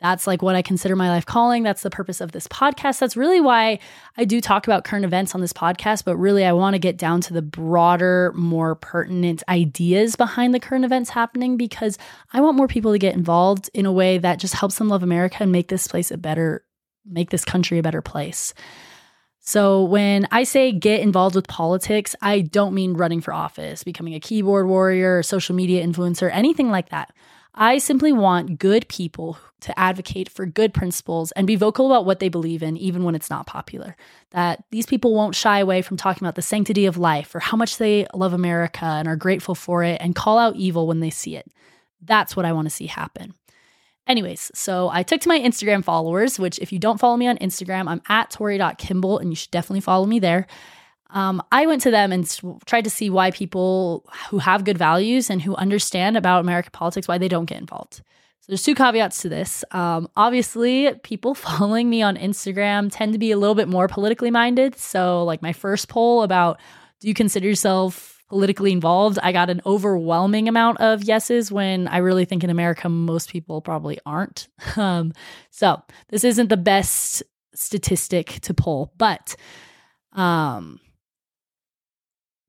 That's 0.00 0.26
like 0.26 0.42
what 0.42 0.54
I 0.54 0.62
consider 0.62 0.96
my 0.96 1.08
life 1.08 1.24
calling. 1.24 1.62
That's 1.62 1.82
the 1.82 1.90
purpose 1.90 2.20
of 2.20 2.32
this 2.32 2.46
podcast. 2.48 2.98
That's 2.98 3.16
really 3.16 3.40
why 3.40 3.78
I 4.18 4.24
do 4.24 4.40
talk 4.40 4.66
about 4.66 4.84
current 4.84 5.04
events 5.04 5.34
on 5.34 5.40
this 5.40 5.52
podcast, 5.52 6.04
but 6.04 6.16
really 6.16 6.44
I 6.44 6.52
want 6.52 6.74
to 6.74 6.78
get 6.78 6.98
down 6.98 7.20
to 7.22 7.32
the 7.32 7.42
broader, 7.42 8.32
more 8.36 8.74
pertinent 8.74 9.42
ideas 9.48 10.14
behind 10.14 10.52
the 10.52 10.60
current 10.60 10.84
events 10.84 11.10
happening 11.10 11.56
because 11.56 11.96
I 12.32 12.42
want 12.42 12.56
more 12.56 12.68
people 12.68 12.92
to 12.92 12.98
get 12.98 13.14
involved 13.14 13.70
in 13.72 13.86
a 13.86 13.92
way 13.92 14.18
that 14.18 14.38
just 14.38 14.54
helps 14.54 14.76
them 14.76 14.88
love 14.88 15.02
America 15.02 15.38
and 15.40 15.50
make 15.50 15.68
this 15.68 15.88
place 15.88 16.10
a 16.10 16.18
better 16.18 16.64
make 17.06 17.30
this 17.30 17.44
country 17.44 17.78
a 17.78 17.82
better 17.82 18.02
place. 18.02 18.54
So, 19.40 19.84
when 19.84 20.26
I 20.30 20.44
say 20.44 20.72
get 20.72 21.00
involved 21.00 21.34
with 21.36 21.46
politics, 21.48 22.16
I 22.22 22.40
don't 22.40 22.74
mean 22.74 22.94
running 22.94 23.20
for 23.20 23.34
office, 23.34 23.84
becoming 23.84 24.14
a 24.14 24.20
keyboard 24.20 24.66
warrior, 24.66 25.22
social 25.22 25.54
media 25.54 25.86
influencer, 25.86 26.30
anything 26.32 26.70
like 26.70 26.88
that. 26.88 27.12
I 27.54 27.78
simply 27.78 28.10
want 28.10 28.58
good 28.58 28.88
people 28.88 29.38
to 29.60 29.78
advocate 29.78 30.28
for 30.28 30.44
good 30.44 30.74
principles 30.74 31.30
and 31.32 31.46
be 31.46 31.56
vocal 31.56 31.86
about 31.86 32.04
what 32.04 32.18
they 32.18 32.28
believe 32.28 32.62
in, 32.62 32.76
even 32.76 33.04
when 33.04 33.14
it's 33.14 33.30
not 33.30 33.46
popular. 33.46 33.96
That 34.30 34.64
these 34.70 34.86
people 34.86 35.14
won't 35.14 35.36
shy 35.36 35.60
away 35.60 35.82
from 35.82 35.96
talking 35.96 36.24
about 36.24 36.34
the 36.34 36.42
sanctity 36.42 36.86
of 36.86 36.96
life 36.96 37.34
or 37.34 37.40
how 37.40 37.56
much 37.56 37.76
they 37.76 38.06
love 38.12 38.32
America 38.32 38.84
and 38.84 39.06
are 39.06 39.14
grateful 39.14 39.54
for 39.54 39.84
it 39.84 40.00
and 40.00 40.16
call 40.16 40.38
out 40.38 40.56
evil 40.56 40.86
when 40.86 41.00
they 41.00 41.10
see 41.10 41.36
it. 41.36 41.46
That's 42.02 42.34
what 42.34 42.44
I 42.44 42.52
want 42.52 42.66
to 42.66 42.74
see 42.74 42.86
happen. 42.86 43.34
Anyways, 44.06 44.50
so 44.54 44.90
I 44.92 45.02
took 45.02 45.20
to 45.22 45.28
my 45.28 45.40
Instagram 45.40 45.82
followers, 45.82 46.38
which 46.38 46.58
if 46.58 46.72
you 46.72 46.78
don't 46.78 47.00
follow 47.00 47.16
me 47.16 47.26
on 47.26 47.38
Instagram, 47.38 47.88
I'm 47.88 48.02
at 48.08 48.30
tori.kimball 48.30 49.18
and 49.18 49.30
you 49.30 49.36
should 49.36 49.50
definitely 49.50 49.80
follow 49.80 50.06
me 50.06 50.18
there. 50.18 50.46
Um, 51.10 51.42
I 51.52 51.66
went 51.66 51.80
to 51.82 51.90
them 51.90 52.12
and 52.12 52.28
tried 52.66 52.84
to 52.84 52.90
see 52.90 53.08
why 53.08 53.30
people 53.30 54.04
who 54.30 54.38
have 54.38 54.64
good 54.64 54.76
values 54.76 55.30
and 55.30 55.40
who 55.40 55.54
understand 55.56 56.16
about 56.16 56.40
American 56.40 56.72
politics, 56.72 57.08
why 57.08 57.18
they 57.18 57.28
don't 57.28 57.44
get 57.46 57.60
involved. 57.60 58.02
So 58.40 58.46
there's 58.48 58.62
two 58.62 58.74
caveats 58.74 59.22
to 59.22 59.30
this. 59.30 59.64
Um, 59.70 60.08
obviously, 60.16 60.92
people 61.02 61.34
following 61.34 61.88
me 61.88 62.02
on 62.02 62.16
Instagram 62.16 62.90
tend 62.92 63.14
to 63.14 63.18
be 63.18 63.30
a 63.30 63.38
little 63.38 63.54
bit 63.54 63.68
more 63.68 63.88
politically 63.88 64.30
minded. 64.30 64.76
So, 64.76 65.24
like 65.24 65.40
my 65.40 65.54
first 65.54 65.88
poll 65.88 66.22
about 66.22 66.60
do 67.00 67.08
you 67.08 67.14
consider 67.14 67.46
yourself 67.46 68.13
politically 68.28 68.72
involved. 68.72 69.18
I 69.22 69.32
got 69.32 69.50
an 69.50 69.60
overwhelming 69.66 70.48
amount 70.48 70.80
of 70.80 71.04
yeses 71.04 71.52
when 71.52 71.88
I 71.88 71.98
really 71.98 72.24
think 72.24 72.42
in 72.42 72.50
America, 72.50 72.88
most 72.88 73.30
people 73.30 73.60
probably 73.60 73.98
aren't. 74.06 74.48
Um, 74.76 75.12
so 75.50 75.80
this 76.08 76.24
isn't 76.24 76.48
the 76.48 76.56
best 76.56 77.22
statistic 77.54 78.40
to 78.42 78.52
pull, 78.52 78.92
but 78.98 79.36
um, 80.12 80.80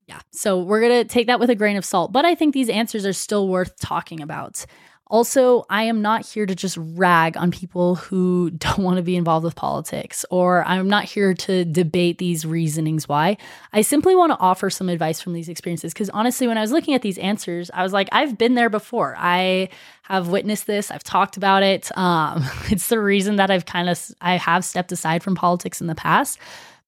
yeah. 0.06 0.20
So 0.32 0.60
we're 0.60 0.80
going 0.80 1.04
to 1.04 1.04
take 1.04 1.26
that 1.26 1.40
with 1.40 1.50
a 1.50 1.54
grain 1.54 1.76
of 1.76 1.84
salt. 1.84 2.12
But 2.12 2.24
I 2.24 2.34
think 2.34 2.52
these 2.54 2.68
answers 2.68 3.06
are 3.06 3.12
still 3.12 3.48
worth 3.48 3.78
talking 3.78 4.20
about. 4.20 4.64
Also, 5.08 5.64
I 5.70 5.84
am 5.84 6.02
not 6.02 6.26
here 6.26 6.46
to 6.46 6.54
just 6.54 6.76
rag 6.80 7.36
on 7.36 7.52
people 7.52 7.94
who 7.94 8.50
don't 8.58 8.78
want 8.78 8.96
to 8.96 9.02
be 9.02 9.16
involved 9.16 9.44
with 9.44 9.54
politics, 9.54 10.24
or 10.30 10.64
I'm 10.64 10.88
not 10.88 11.04
here 11.04 11.32
to 11.34 11.64
debate 11.64 12.18
these 12.18 12.44
reasonings 12.44 13.08
why. 13.08 13.36
I 13.72 13.82
simply 13.82 14.16
want 14.16 14.32
to 14.32 14.38
offer 14.38 14.68
some 14.68 14.88
advice 14.88 15.20
from 15.20 15.32
these 15.32 15.48
experiences 15.48 15.92
because 15.92 16.10
honestly, 16.10 16.48
when 16.48 16.58
I 16.58 16.62
was 16.62 16.72
looking 16.72 16.94
at 16.94 17.02
these 17.02 17.18
answers, 17.18 17.70
I 17.72 17.82
was 17.82 17.92
like, 17.92 18.08
I've 18.10 18.36
been 18.36 18.54
there 18.54 18.70
before. 18.70 19.14
I 19.16 19.68
have 20.02 20.28
witnessed 20.28 20.66
this. 20.66 20.90
I've 20.90 21.04
talked 21.04 21.36
about 21.36 21.62
it. 21.62 21.90
Um, 22.06 22.44
it's 22.70 22.88
the 22.88 23.00
reason 23.00 23.36
that 23.36 23.50
I've 23.50 23.66
kind 23.66 23.88
of 23.88 24.00
I 24.20 24.36
have 24.36 24.64
stepped 24.64 24.92
aside 24.92 25.24
from 25.24 25.34
politics 25.34 25.80
in 25.80 25.88
the 25.88 25.94
past. 25.94 26.38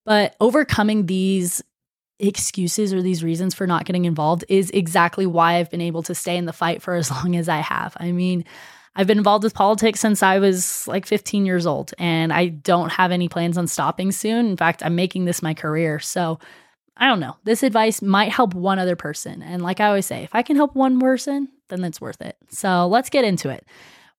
But 0.04 0.37
overcoming 0.40 1.06
these 1.06 1.60
excuses 2.18 2.92
or 2.92 3.02
these 3.02 3.22
reasons 3.22 3.54
for 3.54 3.66
not 3.66 3.84
getting 3.84 4.04
involved 4.04 4.44
is 4.48 4.70
exactly 4.70 5.26
why 5.26 5.54
I've 5.54 5.70
been 5.70 5.80
able 5.80 6.02
to 6.04 6.14
stay 6.14 6.37
in 6.37 6.46
the 6.46 6.52
fight 6.52 6.82
for 6.82 6.94
as 6.96 7.10
long 7.10 7.37
as 7.37 7.48
I 7.48 7.58
have. 7.58 7.96
I 7.98 8.12
mean, 8.12 8.44
I've 8.96 9.06
been 9.06 9.18
involved 9.18 9.44
with 9.44 9.54
politics 9.54 10.00
since 10.00 10.22
I 10.22 10.40
was 10.40 10.88
like 10.88 11.06
15 11.06 11.46
years 11.46 11.66
old, 11.66 11.94
and 11.98 12.32
I 12.32 12.48
don't 12.48 12.90
have 12.90 13.12
any 13.12 13.28
plans 13.28 13.56
on 13.56 13.68
stopping 13.68 14.10
soon. 14.10 14.46
In 14.46 14.56
fact, 14.56 14.82
I'm 14.84 14.96
making 14.96 15.25
this 15.25 15.42
my 15.42 15.54
career. 15.54 16.00
So 16.00 16.40
I 16.96 17.06
don't 17.06 17.20
know. 17.20 17.37
This 17.44 17.62
advice 17.62 18.02
might 18.02 18.32
help 18.32 18.54
one 18.54 18.80
other 18.80 18.96
person. 18.96 19.40
And 19.40 19.62
like 19.62 19.78
I 19.78 19.87
always 19.87 20.06
say, 20.06 20.25
if 20.25 20.34
I 20.34 20.42
can 20.42 20.56
help 20.56 20.75
one 20.75 20.98
person, 20.98 21.48
then 21.68 21.84
it's 21.84 22.00
worth 22.00 22.20
it. 22.20 22.37
So 22.48 22.88
let's 22.88 23.08
get 23.08 23.25
into 23.25 23.50
it. 23.50 23.64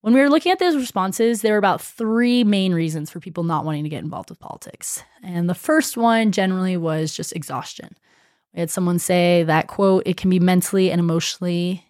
When 0.01 0.13
we 0.13 0.22
were 0.22 0.29
looking 0.29 0.51
at 0.51 0.60
those 0.60 0.75
responses, 0.75 1.41
there 1.41 1.53
were 1.53 1.60
about 1.60 1.82
three 1.82 2.44
main 2.44 2.74
reasons 2.74 3.10
for 3.10 3.20
people 3.20 3.44
not 3.44 3.65
wanting 3.65 3.84
to 3.84 3.89
get 3.89 4.03
involved 4.03 4.29
with 4.29 4.39
politics. 4.39 5.03
And 5.24 5.50
the 5.50 5.56
first 5.56 5.98
one 5.98 6.32
generally 6.32 6.77
was 6.77 7.13
just 7.13 7.36
exhaustion. 7.36 7.96
We 8.53 8.62
had 8.62 8.70
someone 8.70 9.00
say 9.00 9.44
that 9.44 9.68
quote, 9.68 10.03
it 10.06 10.18
can 10.18 10.29
be 10.29 10.39
mentally 10.39 10.89
and 10.89 11.00
emotionally 11.00 11.86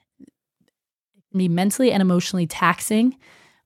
be 1.35 1.47
mentally 1.47 1.91
and 1.91 2.01
emotionally 2.01 2.47
taxing 2.47 3.15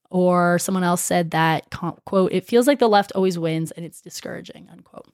or 0.10 0.60
someone 0.60 0.84
else 0.84 1.02
said 1.02 1.32
that, 1.32 1.70
quote, 2.06 2.32
it 2.32 2.46
feels 2.46 2.68
like 2.68 2.80
the 2.80 2.90
left 2.90 3.12
always 3.14 3.40
wins 3.40 3.72
and 3.72 3.86
it's 3.86 4.02
discouraging, 4.02 4.68
unquote. 4.72 5.08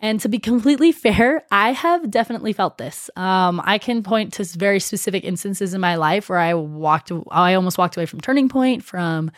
And 0.00 0.20
to 0.20 0.28
be 0.28 0.38
completely 0.38 0.92
fair, 0.92 1.42
I 1.50 1.72
have 1.72 2.10
definitely 2.10 2.52
felt 2.52 2.78
this. 2.78 3.10
Um, 3.16 3.60
I 3.64 3.78
can 3.78 4.02
point 4.02 4.32
to 4.34 4.44
very 4.44 4.78
specific 4.78 5.24
instances 5.24 5.74
in 5.74 5.80
my 5.80 5.96
life 5.96 6.28
where 6.28 6.38
I 6.38 6.54
walked, 6.54 7.10
I 7.30 7.54
almost 7.54 7.78
walked 7.78 7.96
away 7.96 8.06
from 8.06 8.20
Turning 8.20 8.48
Point, 8.48 8.84
from 8.84 9.32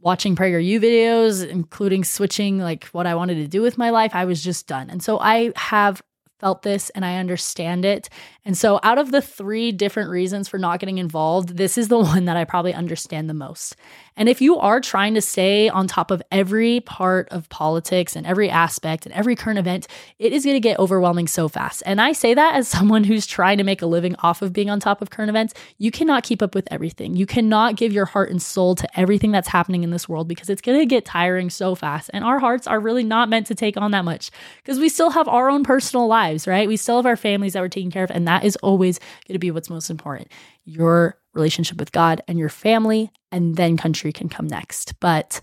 watching 0.00 0.36
PragerU 0.36 0.80
videos, 0.80 1.46
including 1.46 2.04
switching 2.04 2.58
like 2.58 2.84
what 2.86 3.08
I 3.08 3.16
wanted 3.16 3.36
to 3.36 3.48
do 3.48 3.60
with 3.60 3.76
my 3.76 3.90
life. 3.90 4.14
I 4.14 4.24
was 4.24 4.42
just 4.42 4.68
done. 4.68 4.88
And 4.88 5.02
so 5.02 5.18
I 5.18 5.52
have 5.56 6.00
felt 6.38 6.62
this 6.62 6.90
and 6.90 7.04
I 7.04 7.16
understand 7.16 7.84
it. 7.84 8.08
And 8.46 8.56
so, 8.56 8.78
out 8.84 8.96
of 8.96 9.10
the 9.10 9.20
three 9.20 9.72
different 9.72 10.08
reasons 10.08 10.46
for 10.46 10.56
not 10.56 10.78
getting 10.78 10.98
involved, 10.98 11.56
this 11.56 11.76
is 11.76 11.88
the 11.88 11.98
one 12.12 12.26
that 12.26 12.36
I 12.36 12.44
probably 12.44 12.72
understand 12.72 13.28
the 13.28 13.34
most. 13.34 13.74
And 14.16 14.28
if 14.28 14.40
you 14.40 14.56
are 14.56 14.80
trying 14.80 15.14
to 15.14 15.20
stay 15.20 15.68
on 15.68 15.86
top 15.86 16.10
of 16.10 16.22
every 16.32 16.80
part 16.80 17.28
of 17.30 17.48
politics 17.50 18.16
and 18.16 18.26
every 18.26 18.48
aspect 18.48 19.04
and 19.04 19.14
every 19.14 19.36
current 19.36 19.58
event, 19.58 19.88
it 20.18 20.32
is 20.32 20.44
going 20.44 20.54
to 20.56 20.60
get 20.60 20.78
overwhelming 20.78 21.26
so 21.26 21.48
fast. 21.48 21.82
And 21.84 22.00
I 22.00 22.12
say 22.12 22.32
that 22.32 22.54
as 22.54 22.66
someone 22.76 23.04
who's 23.04 23.26
trying 23.26 23.58
to 23.58 23.64
make 23.64 23.82
a 23.82 23.86
living 23.86 24.14
off 24.20 24.42
of 24.42 24.52
being 24.52 24.70
on 24.70 24.80
top 24.80 25.02
of 25.02 25.10
current 25.10 25.28
events. 25.28 25.52
You 25.78 25.90
cannot 25.90 26.22
keep 26.22 26.40
up 26.40 26.54
with 26.54 26.68
everything. 26.70 27.16
You 27.16 27.26
cannot 27.26 27.76
give 27.76 27.92
your 27.92 28.06
heart 28.06 28.30
and 28.30 28.40
soul 28.40 28.74
to 28.76 28.98
everything 28.98 29.32
that's 29.32 29.48
happening 29.48 29.82
in 29.82 29.90
this 29.90 30.08
world 30.08 30.28
because 30.28 30.48
it's 30.48 30.62
going 30.62 30.78
to 30.78 30.86
get 30.86 31.04
tiring 31.04 31.50
so 31.50 31.74
fast. 31.74 32.10
And 32.14 32.24
our 32.24 32.38
hearts 32.38 32.68
are 32.68 32.78
really 32.78 33.04
not 33.04 33.28
meant 33.28 33.48
to 33.48 33.54
take 33.56 33.76
on 33.76 33.90
that 33.90 34.04
much 34.04 34.30
because 34.62 34.78
we 34.78 34.88
still 34.88 35.10
have 35.10 35.26
our 35.26 35.50
own 35.50 35.64
personal 35.64 36.06
lives, 36.06 36.46
right? 36.46 36.68
We 36.68 36.76
still 36.76 36.96
have 36.96 37.06
our 37.06 37.16
families 37.16 37.52
that 37.54 37.60
we're 37.60 37.68
taking 37.68 37.90
care 37.90 38.04
of. 38.04 38.10
And 38.10 38.26
that 38.28 38.35
is 38.44 38.56
always 38.56 38.98
going 39.26 39.34
to 39.34 39.38
be 39.38 39.50
what's 39.50 39.70
most 39.70 39.90
important. 39.90 40.28
Your 40.64 41.18
relationship 41.34 41.78
with 41.78 41.92
God 41.92 42.22
and 42.28 42.38
your 42.38 42.48
family, 42.48 43.10
and 43.30 43.56
then 43.56 43.76
country 43.76 44.12
can 44.12 44.28
come 44.28 44.46
next. 44.46 44.98
But 45.00 45.40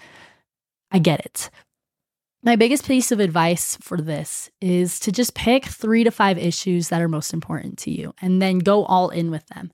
I 0.92 1.00
get 1.00 1.20
it. 1.22 1.50
My 2.46 2.58
biggest 2.58 2.86
piece 2.86 3.12
of 3.14 3.22
advice 3.22 3.78
for 3.82 3.98
this 3.98 4.50
is 4.60 5.00
to 5.02 5.14
just 5.14 5.34
pick 5.34 5.66
three 5.66 6.04
to 6.04 6.12
five 6.12 6.38
issues 6.38 6.90
that 6.90 7.02
are 7.02 7.08
most 7.08 7.34
important 7.34 7.78
to 7.80 7.92
you 7.92 8.14
and 8.22 8.42
then 8.42 8.60
go 8.60 8.84
all 8.84 9.10
in 9.10 9.32
with 9.32 9.48
them. 9.48 9.72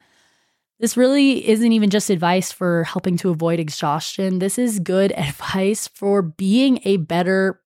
This 0.79 0.95
really 0.95 1.49
isn't 1.49 1.71
even 1.71 1.89
just 1.89 2.11
advice 2.11 2.51
for 2.51 2.83
helping 2.83 3.17
to 3.17 3.31
avoid 3.31 3.59
exhaustion. 3.59 4.37
This 4.37 4.59
is 4.59 4.79
good 4.79 5.11
advice 5.17 5.87
for 5.87 6.21
being 6.21 6.79
a 6.85 6.97
better, 6.97 7.59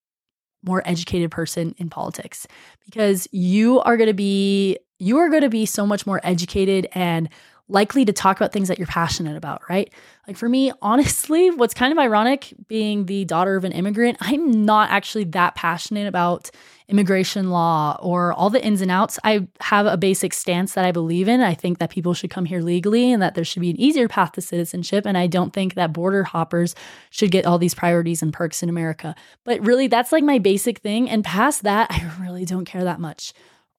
more 0.64 0.82
educated 0.86 1.30
person 1.30 1.74
in 1.76 1.90
politics 1.90 2.46
because 2.86 3.28
you 3.30 3.80
are 3.80 3.98
going 3.98 4.08
to 4.08 4.14
be 4.14 4.78
you 4.98 5.18
are 5.18 5.28
going 5.28 5.42
to 5.42 5.50
be 5.50 5.66
so 5.66 5.86
much 5.86 6.06
more 6.06 6.20
educated 6.22 6.88
and 6.92 7.28
likely 7.68 8.04
to 8.04 8.12
talk 8.12 8.36
about 8.36 8.52
things 8.52 8.68
that 8.68 8.78
you're 8.78 8.86
passionate 8.86 9.36
about, 9.36 9.62
right? 9.70 9.90
Like 10.28 10.36
for 10.36 10.48
me, 10.48 10.70
honestly, 10.82 11.50
what's 11.50 11.72
kind 11.72 11.92
of 11.92 11.98
ironic 11.98 12.52
being 12.68 13.06
the 13.06 13.24
daughter 13.24 13.56
of 13.56 13.64
an 13.64 13.72
immigrant, 13.72 14.18
I'm 14.20 14.64
not 14.64 14.90
actually 14.90 15.24
that 15.24 15.54
passionate 15.54 16.06
about 16.06 16.50
immigration 16.88 17.48
law 17.48 17.98
or 18.02 18.34
all 18.34 18.50
the 18.50 18.62
ins 18.62 18.82
and 18.82 18.90
outs. 18.90 19.18
I 19.24 19.48
have 19.60 19.86
a 19.86 19.96
basic 19.96 20.34
stance 20.34 20.74
that 20.74 20.84
I 20.84 20.92
believe 20.92 21.26
in. 21.26 21.40
I 21.40 21.54
think 21.54 21.78
that 21.78 21.88
people 21.88 22.12
should 22.12 22.28
come 22.28 22.44
here 22.44 22.60
legally 22.60 23.10
and 23.10 23.22
that 23.22 23.34
there 23.34 23.44
should 23.44 23.62
be 23.62 23.70
an 23.70 23.80
easier 23.80 24.08
path 24.08 24.32
to 24.32 24.42
citizenship. 24.42 25.06
And 25.06 25.16
I 25.16 25.26
don't 25.26 25.54
think 25.54 25.74
that 25.74 25.94
border 25.94 26.24
hoppers 26.24 26.74
should 27.08 27.30
get 27.30 27.46
all 27.46 27.58
these 27.58 27.74
priorities 27.74 28.20
and 28.20 28.34
perks 28.34 28.62
in 28.62 28.68
America. 28.68 29.14
But 29.44 29.64
really, 29.64 29.86
that's 29.86 30.12
like 30.12 30.24
my 30.24 30.38
basic 30.38 30.80
thing. 30.80 31.08
And 31.08 31.24
past 31.24 31.62
that, 31.62 31.86
I 31.90 32.10
really 32.20 32.44
don't 32.44 32.66
care 32.66 32.84
that 32.84 33.00
much 33.00 33.32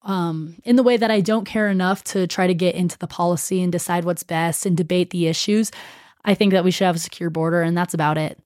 um, 0.05 0.55
in 0.63 0.75
the 0.75 0.83
way 0.83 0.97
that 0.97 1.11
I 1.11 1.19
don't 1.19 1.45
care 1.45 1.67
enough 1.67 2.03
to 2.05 2.27
try 2.27 2.47
to 2.47 2.53
get 2.53 2.75
into 2.75 2.97
the 2.97 3.07
policy 3.07 3.61
and 3.61 3.71
decide 3.71 4.05
what's 4.05 4.23
best 4.23 4.65
and 4.65 4.77
debate 4.77 5.09
the 5.09 5.27
issues. 5.27 5.71
I 6.23 6.35
think 6.35 6.53
that 6.53 6.63
we 6.63 6.71
should 6.71 6.85
have 6.85 6.95
a 6.95 6.99
secure 6.99 7.29
border, 7.29 7.61
and 7.61 7.77
that's 7.77 7.93
about 7.93 8.17
it. 8.17 8.39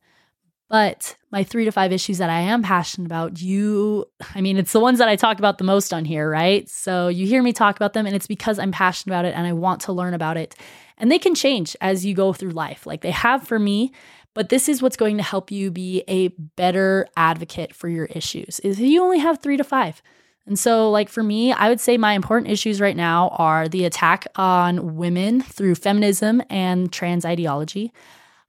But 0.69 1.15
my 1.31 1.43
three 1.43 1.65
to 1.65 1.71
five 1.71 1.91
issues 1.91 2.19
that 2.19 2.29
I 2.29 2.41
am 2.41 2.61
passionate 2.61 3.07
about, 3.07 3.41
you, 3.41 4.05
I 4.35 4.41
mean, 4.41 4.57
it's 4.57 4.71
the 4.71 4.79
ones 4.79 4.99
that 4.99 5.09
I 5.09 5.15
talk 5.15 5.39
about 5.39 5.57
the 5.57 5.63
most 5.63 5.93
on 5.93 6.05
here, 6.05 6.29
right? 6.29 6.69
So 6.69 7.07
you 7.07 7.25
hear 7.25 7.41
me 7.41 7.53
talk 7.53 7.75
about 7.75 7.93
them, 7.93 8.05
and 8.05 8.15
it's 8.15 8.27
because 8.27 8.59
I'm 8.59 8.71
passionate 8.71 9.13
about 9.13 9.25
it 9.25 9.35
and 9.35 9.47
I 9.47 9.53
want 9.53 9.81
to 9.81 9.91
learn 9.91 10.13
about 10.13 10.37
it. 10.37 10.55
And 10.97 11.11
they 11.11 11.17
can 11.17 11.33
change 11.33 11.75
as 11.81 12.05
you 12.05 12.13
go 12.13 12.33
through 12.33 12.51
life, 12.51 12.85
like 12.85 13.01
they 13.01 13.11
have 13.11 13.47
for 13.47 13.57
me. 13.57 13.91
But 14.35 14.49
this 14.49 14.69
is 14.69 14.81
what's 14.81 14.97
going 14.97 15.17
to 15.17 15.23
help 15.23 15.49
you 15.49 15.71
be 15.71 16.03
a 16.07 16.27
better 16.27 17.07
advocate 17.17 17.73
for 17.73 17.89
your 17.89 18.05
issues. 18.05 18.59
Is 18.59 18.79
you 18.79 19.01
only 19.01 19.19
have 19.19 19.39
three 19.39 19.57
to 19.57 19.63
five. 19.63 20.03
And 20.45 20.57
so, 20.57 20.89
like 20.89 21.09
for 21.09 21.21
me, 21.21 21.53
I 21.53 21.69
would 21.69 21.79
say 21.79 21.97
my 21.97 22.13
important 22.13 22.51
issues 22.51 22.81
right 22.81 22.95
now 22.97 23.29
are 23.37 23.67
the 23.67 23.85
attack 23.85 24.25
on 24.35 24.95
women 24.95 25.41
through 25.41 25.75
feminism 25.75 26.41
and 26.49 26.91
trans 26.91 27.23
ideology, 27.23 27.93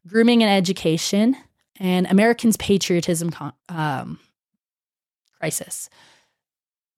grooming 0.07 0.43
and 0.43 0.51
education, 0.51 1.37
and 1.79 2.07
Americans' 2.07 2.57
patriotism 2.57 3.31
um, 3.69 4.19
crisis. 5.39 5.91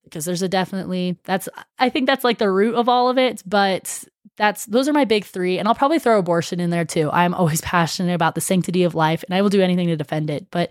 Because 0.04 0.24
there's 0.24 0.42
a 0.42 0.48
definitely 0.48 1.18
that's 1.24 1.48
I 1.78 1.88
think 1.88 2.06
that's 2.06 2.24
like 2.24 2.38
the 2.38 2.50
root 2.50 2.74
of 2.74 2.88
all 2.88 3.08
of 3.08 3.18
it, 3.18 3.42
but 3.46 4.04
that's 4.36 4.66
those 4.66 4.88
are 4.88 4.92
my 4.92 5.04
big 5.04 5.24
three, 5.24 5.58
and 5.58 5.66
I'll 5.66 5.74
probably 5.74 5.98
throw 5.98 6.18
abortion 6.18 6.60
in 6.60 6.70
there 6.70 6.84
too. 6.84 7.10
I'm 7.12 7.34
always 7.34 7.60
passionate 7.62 8.14
about 8.14 8.34
the 8.34 8.40
sanctity 8.40 8.84
of 8.84 8.94
life, 8.94 9.24
and 9.24 9.34
I 9.34 9.42
will 9.42 9.50
do 9.50 9.62
anything 9.62 9.88
to 9.88 9.96
defend 9.96 10.30
it, 10.30 10.46
but 10.50 10.70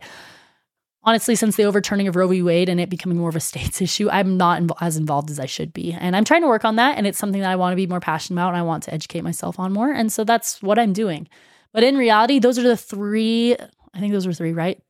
honestly, 1.04 1.36
since 1.36 1.56
the 1.56 1.64
overturning 1.64 2.08
of 2.08 2.16
Roe 2.16 2.28
v. 2.28 2.42
Wade 2.42 2.70
and 2.70 2.80
it 2.80 2.90
becoming 2.90 3.18
more 3.18 3.30
of 3.30 3.36
a 3.36 3.40
states 3.40 3.82
issue, 3.82 4.10
I'm 4.10 4.38
not 4.38 4.62
inv- 4.62 4.78
as 4.82 4.98
involved 4.98 5.30
as 5.30 5.40
I 5.40 5.46
should 5.46 5.74
be. 5.74 5.94
And 5.94 6.16
I'm 6.16 6.26
trying 6.26 6.42
to 6.42 6.48
work 6.48 6.66
on 6.66 6.76
that. 6.78 6.98
And 6.98 7.08
it's 7.08 7.18
something 7.18 7.42
that 7.42 7.52
I 7.52 7.56
want 7.56 7.74
to 7.74 7.78
be 7.78 7.88
more 7.88 8.00
passionate 8.00 8.40
about 8.40 8.50
and 8.50 8.58
I 8.58 8.64
want 8.64 8.84
to 8.84 8.94
educate 8.94 9.22
myself 9.22 9.60
on 9.60 9.74
more. 9.74 9.92
And 9.92 10.12
so 10.12 10.24
that's 10.24 10.62
what 10.62 10.80
I'm 10.80 10.94
doing. 10.94 11.28
But 11.74 11.84
in 11.84 11.98
reality, 11.98 12.40
those 12.40 12.60
are 12.60 12.64
the 12.64 12.78
three, 12.78 13.56
I 13.94 14.00
think 14.00 14.14
those 14.14 14.28
were 14.28 14.34
three, 14.34 14.54
right? 14.54 14.82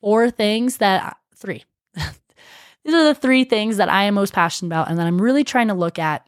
Four 0.00 0.30
things 0.30 0.78
that, 0.78 1.16
three. 1.36 1.64
These 2.84 2.94
are 2.94 3.04
the 3.04 3.14
three 3.14 3.44
things 3.44 3.76
that 3.76 3.90
I 3.90 4.04
am 4.04 4.14
most 4.14 4.32
passionate 4.32 4.68
about 4.68 4.88
and 4.88 4.98
that 4.98 5.06
I'm 5.06 5.20
really 5.20 5.44
trying 5.44 5.68
to 5.68 5.74
look 5.74 5.98
at 5.98 6.26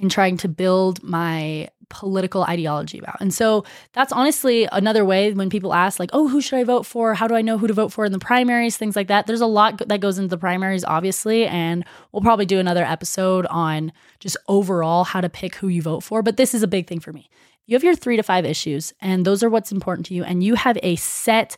and 0.00 0.10
trying 0.10 0.36
to 0.38 0.48
build 0.48 1.02
my 1.02 1.68
political 1.88 2.42
ideology 2.44 2.98
about. 2.98 3.20
And 3.20 3.32
so 3.32 3.64
that's 3.92 4.12
honestly 4.12 4.68
another 4.72 5.04
way 5.04 5.32
when 5.32 5.50
people 5.50 5.72
ask, 5.72 5.98
like, 5.98 6.10
oh, 6.12 6.28
who 6.28 6.40
should 6.40 6.58
I 6.58 6.64
vote 6.64 6.86
for? 6.86 7.14
How 7.14 7.26
do 7.26 7.34
I 7.34 7.42
know 7.42 7.58
who 7.58 7.66
to 7.66 7.74
vote 7.74 7.92
for 7.92 8.04
in 8.04 8.12
the 8.12 8.18
primaries? 8.18 8.76
Things 8.76 8.96
like 8.96 9.08
that. 9.08 9.26
There's 9.26 9.40
a 9.40 9.46
lot 9.46 9.78
that 9.88 10.00
goes 10.00 10.18
into 10.18 10.28
the 10.28 10.38
primaries, 10.38 10.84
obviously. 10.84 11.46
And 11.46 11.84
we'll 12.12 12.22
probably 12.22 12.46
do 12.46 12.58
another 12.58 12.84
episode 12.84 13.46
on 13.46 13.92
just 14.20 14.36
overall 14.48 15.04
how 15.04 15.20
to 15.20 15.28
pick 15.28 15.56
who 15.56 15.68
you 15.68 15.82
vote 15.82 16.02
for. 16.02 16.22
But 16.22 16.36
this 16.36 16.54
is 16.54 16.62
a 16.62 16.68
big 16.68 16.86
thing 16.86 17.00
for 17.00 17.12
me. 17.12 17.28
You 17.66 17.74
have 17.74 17.84
your 17.84 17.94
three 17.94 18.16
to 18.16 18.22
five 18.22 18.46
issues, 18.46 18.94
and 19.00 19.24
those 19.24 19.42
are 19.42 19.50
what's 19.50 19.72
important 19.72 20.06
to 20.06 20.14
you. 20.14 20.24
And 20.24 20.42
you 20.42 20.54
have 20.54 20.78
a 20.82 20.96
set 20.96 21.56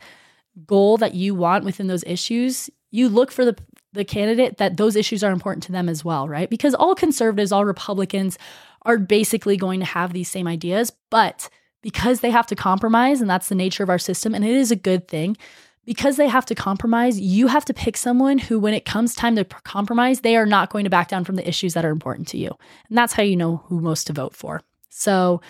goal 0.66 0.96
that 0.96 1.14
you 1.14 1.34
want 1.34 1.64
within 1.64 1.86
those 1.86 2.02
issues. 2.04 2.68
You 2.90 3.08
look 3.08 3.30
for 3.30 3.44
the 3.44 3.56
the 3.92 4.04
candidate 4.04 4.58
that 4.58 4.76
those 4.76 4.94
issues 4.94 5.24
are 5.24 5.32
important 5.32 5.64
to 5.64 5.72
them 5.72 5.88
as 5.88 6.04
well, 6.04 6.28
right? 6.28 6.48
Because 6.48 6.74
all 6.74 6.94
conservatives, 6.94 7.50
all 7.50 7.64
Republicans 7.64 8.38
are 8.82 8.98
basically 8.98 9.56
going 9.56 9.80
to 9.80 9.86
have 9.86 10.12
these 10.12 10.28
same 10.28 10.46
ideas, 10.46 10.92
but 11.10 11.48
because 11.82 12.20
they 12.20 12.30
have 12.30 12.46
to 12.46 12.56
compromise, 12.56 13.20
and 13.20 13.30
that's 13.30 13.48
the 13.48 13.54
nature 13.54 13.82
of 13.82 13.90
our 13.90 13.98
system, 13.98 14.34
and 14.34 14.44
it 14.44 14.54
is 14.54 14.70
a 14.70 14.76
good 14.76 15.08
thing, 15.08 15.36
because 15.84 16.16
they 16.16 16.28
have 16.28 16.46
to 16.46 16.54
compromise, 16.54 17.18
you 17.18 17.46
have 17.46 17.64
to 17.64 17.74
pick 17.74 17.96
someone 17.96 18.38
who, 18.38 18.60
when 18.60 18.74
it 18.74 18.84
comes 18.84 19.14
time 19.14 19.36
to 19.36 19.44
compromise, 19.44 20.20
they 20.20 20.36
are 20.36 20.46
not 20.46 20.70
going 20.70 20.84
to 20.84 20.90
back 20.90 21.08
down 21.08 21.24
from 21.24 21.36
the 21.36 21.48
issues 21.48 21.74
that 21.74 21.84
are 21.84 21.90
important 21.90 22.28
to 22.28 22.38
you. 22.38 22.50
And 22.88 22.98
that's 22.98 23.14
how 23.14 23.22
you 23.22 23.36
know 23.36 23.56
who 23.66 23.80
most 23.80 24.06
to 24.06 24.12
vote 24.12 24.34
for. 24.34 24.62
So, 24.90 25.40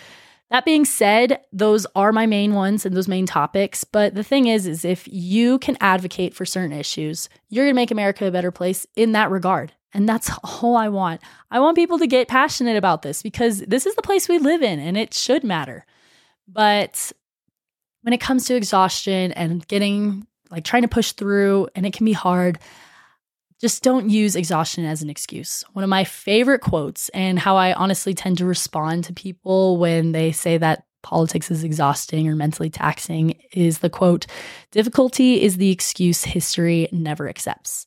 that 0.50 0.64
being 0.64 0.84
said, 0.84 1.40
those 1.52 1.86
are 1.94 2.12
my 2.12 2.26
main 2.26 2.54
ones 2.54 2.84
and 2.84 2.96
those 2.96 3.06
main 3.06 3.24
topics. 3.24 3.84
But 3.84 4.16
the 4.16 4.24
thing 4.24 4.48
is, 4.48 4.66
is 4.66 4.84
if 4.84 5.06
you 5.06 5.60
can 5.60 5.76
advocate 5.80 6.34
for 6.34 6.44
certain 6.44 6.72
issues, 6.72 7.28
you're 7.48 7.64
going 7.64 7.74
to 7.74 7.80
make 7.80 7.92
America 7.92 8.26
a 8.26 8.32
better 8.32 8.50
place 8.50 8.84
in 8.96 9.12
that 9.12 9.30
regard. 9.30 9.72
And 9.92 10.08
that's 10.08 10.30
all 10.44 10.76
I 10.76 10.88
want. 10.88 11.20
I 11.50 11.60
want 11.60 11.76
people 11.76 11.98
to 11.98 12.06
get 12.06 12.28
passionate 12.28 12.76
about 12.76 13.02
this 13.02 13.22
because 13.22 13.60
this 13.60 13.86
is 13.86 13.94
the 13.94 14.02
place 14.02 14.28
we 14.28 14.38
live 14.38 14.62
in 14.62 14.78
and 14.78 14.96
it 14.96 15.14
should 15.14 15.44
matter. 15.44 15.84
But 16.48 17.12
when 18.02 18.12
it 18.12 18.20
comes 18.20 18.46
to 18.46 18.54
exhaustion 18.54 19.32
and 19.32 19.66
getting 19.68 20.26
like 20.50 20.64
trying 20.64 20.82
to 20.82 20.88
push 20.88 21.12
through 21.12 21.68
and 21.74 21.86
it 21.86 21.92
can 21.92 22.04
be 22.04 22.12
hard, 22.12 22.58
just 23.60 23.82
don't 23.82 24.08
use 24.08 24.36
exhaustion 24.36 24.84
as 24.84 25.02
an 25.02 25.10
excuse. 25.10 25.62
One 25.74 25.82
of 25.82 25.90
my 25.90 26.04
favorite 26.04 26.60
quotes 26.60 27.08
and 27.10 27.38
how 27.38 27.56
I 27.56 27.72
honestly 27.72 28.14
tend 28.14 28.38
to 28.38 28.46
respond 28.46 29.04
to 29.04 29.12
people 29.12 29.76
when 29.76 30.12
they 30.12 30.32
say 30.32 30.56
that 30.58 30.84
politics 31.02 31.50
is 31.50 31.62
exhausting 31.62 32.28
or 32.28 32.36
mentally 32.36 32.70
taxing 32.70 33.38
is 33.52 33.78
the 33.78 33.90
quote, 33.90 34.26
difficulty 34.70 35.42
is 35.42 35.56
the 35.56 35.70
excuse 35.70 36.24
history 36.24 36.88
never 36.90 37.28
accepts. 37.28 37.86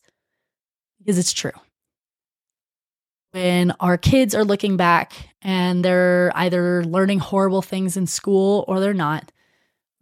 Because 1.00 1.18
it's 1.18 1.34
true 1.34 1.52
when 3.34 3.72
our 3.80 3.98
kids 3.98 4.36
are 4.36 4.46
looking 4.46 4.78
back 4.78 5.14
and 5.42 5.84
they're 5.84 6.32
either 6.36 6.86
learning 6.86 7.18
horrible 7.18 7.64
things 7.64 7.98
in 7.98 8.06
school 8.06 8.64
or 8.68 8.80
they're 8.80 8.94
not. 8.94 9.32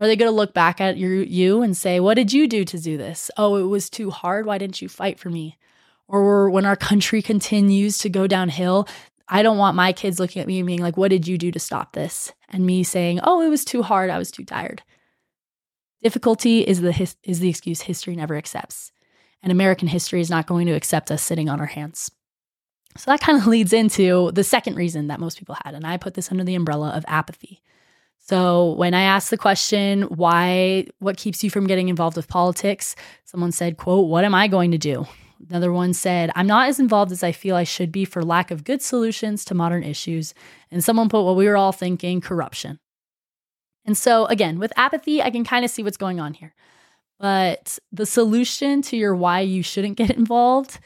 Are 0.01 0.07
they 0.07 0.17
going 0.17 0.29
to 0.29 0.35
look 0.35 0.53
back 0.53 0.81
at 0.81 0.97
your, 0.97 1.13
you 1.13 1.61
and 1.61 1.77
say, 1.77 1.99
What 1.99 2.15
did 2.15 2.33
you 2.33 2.47
do 2.47 2.65
to 2.65 2.79
do 2.79 2.97
this? 2.97 3.31
Oh, 3.37 3.55
it 3.55 3.63
was 3.67 3.89
too 3.89 4.09
hard. 4.09 4.45
Why 4.45 4.57
didn't 4.57 4.81
you 4.81 4.89
fight 4.89 5.17
for 5.17 5.29
me? 5.29 5.57
Or 6.07 6.49
when 6.49 6.65
our 6.65 6.75
country 6.75 7.21
continues 7.21 7.97
to 7.99 8.09
go 8.09 8.27
downhill, 8.27 8.87
I 9.29 9.43
don't 9.43 9.57
want 9.57 9.77
my 9.77 9.93
kids 9.93 10.19
looking 10.19 10.41
at 10.41 10.47
me 10.47 10.59
and 10.59 10.67
being 10.67 10.81
like, 10.81 10.97
What 10.97 11.09
did 11.09 11.27
you 11.27 11.37
do 11.37 11.51
to 11.51 11.59
stop 11.59 11.93
this? 11.93 12.33
And 12.49 12.65
me 12.65 12.83
saying, 12.83 13.21
Oh, 13.23 13.41
it 13.41 13.49
was 13.49 13.63
too 13.63 13.81
hard. 13.81 14.09
I 14.09 14.17
was 14.17 14.31
too 14.31 14.43
tired. 14.43 14.83
Difficulty 16.03 16.61
is 16.67 16.81
the 16.81 16.91
his- 16.91 17.15
is 17.23 17.39
the 17.39 17.49
excuse 17.49 17.81
history 17.81 18.15
never 18.15 18.35
accepts. 18.35 18.91
And 19.41 19.51
American 19.51 19.87
history 19.87 20.19
is 20.19 20.29
not 20.29 20.47
going 20.47 20.67
to 20.67 20.73
accept 20.73 21.11
us 21.11 21.23
sitting 21.23 21.47
on 21.47 21.59
our 21.61 21.67
hands. 21.67 22.11
So 22.97 23.11
that 23.11 23.21
kind 23.21 23.37
of 23.37 23.47
leads 23.47 23.73
into 23.73 24.31
the 24.33 24.43
second 24.43 24.75
reason 24.75 25.07
that 25.07 25.19
most 25.19 25.37
people 25.37 25.55
had. 25.63 25.73
And 25.73 25.85
I 25.85 25.97
put 25.97 26.13
this 26.13 26.31
under 26.31 26.43
the 26.43 26.55
umbrella 26.55 26.89
of 26.89 27.05
apathy. 27.07 27.61
So 28.19 28.73
when 28.73 28.93
I 28.93 29.01
asked 29.01 29.29
the 29.29 29.37
question, 29.37 30.03
why, 30.03 30.87
what 30.99 31.17
keeps 31.17 31.43
you 31.43 31.49
from 31.49 31.67
getting 31.67 31.89
involved 31.89 32.15
with 32.15 32.27
politics? 32.27 32.95
Someone 33.25 33.51
said, 33.51 33.77
quote, 33.77 34.07
what 34.07 34.23
am 34.23 34.35
I 34.35 34.47
going 34.47 34.71
to 34.71 34.77
do? 34.77 35.07
Another 35.49 35.73
one 35.73 35.93
said, 35.93 36.31
I'm 36.35 36.47
not 36.47 36.69
as 36.69 36.79
involved 36.79 37.11
as 37.11 37.23
I 37.23 37.31
feel 37.31 37.55
I 37.55 37.63
should 37.63 37.91
be 37.91 38.05
for 38.05 38.23
lack 38.23 38.51
of 38.51 38.63
good 38.63 38.81
solutions 38.81 39.43
to 39.45 39.55
modern 39.55 39.83
issues. 39.83 40.33
And 40.69 40.83
someone 40.83 41.09
put 41.09 41.23
what 41.23 41.35
we 41.35 41.47
were 41.47 41.57
all 41.57 41.71
thinking 41.71 42.21
corruption. 42.21 42.79
And 43.85 43.97
so, 43.97 44.25
again, 44.27 44.59
with 44.59 44.71
apathy, 44.77 45.21
I 45.23 45.31
can 45.31 45.43
kind 45.43 45.65
of 45.65 45.71
see 45.71 45.81
what's 45.81 45.97
going 45.97 46.19
on 46.19 46.35
here. 46.35 46.53
But 47.19 47.79
the 47.91 48.05
solution 48.05 48.81
to 48.83 48.97
your 48.97 49.15
why 49.15 49.41
you 49.41 49.63
shouldn't 49.63 49.97
get 49.97 50.11
involved 50.11 50.79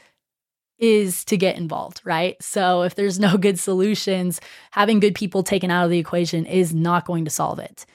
is 0.78 1.24
to 1.26 1.36
get 1.36 1.56
involved, 1.56 2.00
right? 2.04 2.40
So 2.42 2.82
if 2.82 2.94
there's 2.94 3.18
no 3.18 3.36
good 3.38 3.58
solutions, 3.58 4.40
having 4.72 5.00
good 5.00 5.14
people 5.14 5.42
taken 5.42 5.70
out 5.70 5.84
of 5.84 5.90
the 5.90 5.98
equation 5.98 6.46
is 6.46 6.74
not 6.74 7.06
going 7.06 7.24
to 7.24 7.30
solve 7.30 7.58
it. 7.58 7.86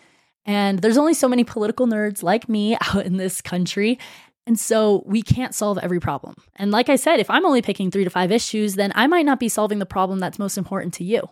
And 0.45 0.79
there's 0.79 0.97
only 0.97 1.13
so 1.13 1.27
many 1.27 1.43
political 1.43 1.87
nerds 1.87 2.23
like 2.23 2.49
me 2.49 2.75
out 2.93 3.05
in 3.05 3.17
this 3.17 3.41
country. 3.41 3.99
And 4.47 4.59
so 4.59 5.03
we 5.05 5.21
can't 5.21 5.53
solve 5.53 5.77
every 5.77 5.99
problem. 5.99 6.35
And 6.55 6.71
like 6.71 6.89
I 6.89 6.95
said, 6.95 7.19
if 7.19 7.29
I'm 7.29 7.45
only 7.45 7.61
picking 7.61 7.91
three 7.91 8.03
to 8.03 8.09
five 8.09 8.31
issues, 8.31 8.75
then 8.75 8.91
I 8.95 9.05
might 9.05 9.25
not 9.25 9.39
be 9.39 9.49
solving 9.49 9.79
the 9.79 9.85
problem 9.85 10.19
that's 10.19 10.39
most 10.39 10.57
important 10.57 10.93
to 10.95 11.03
you 11.03 11.29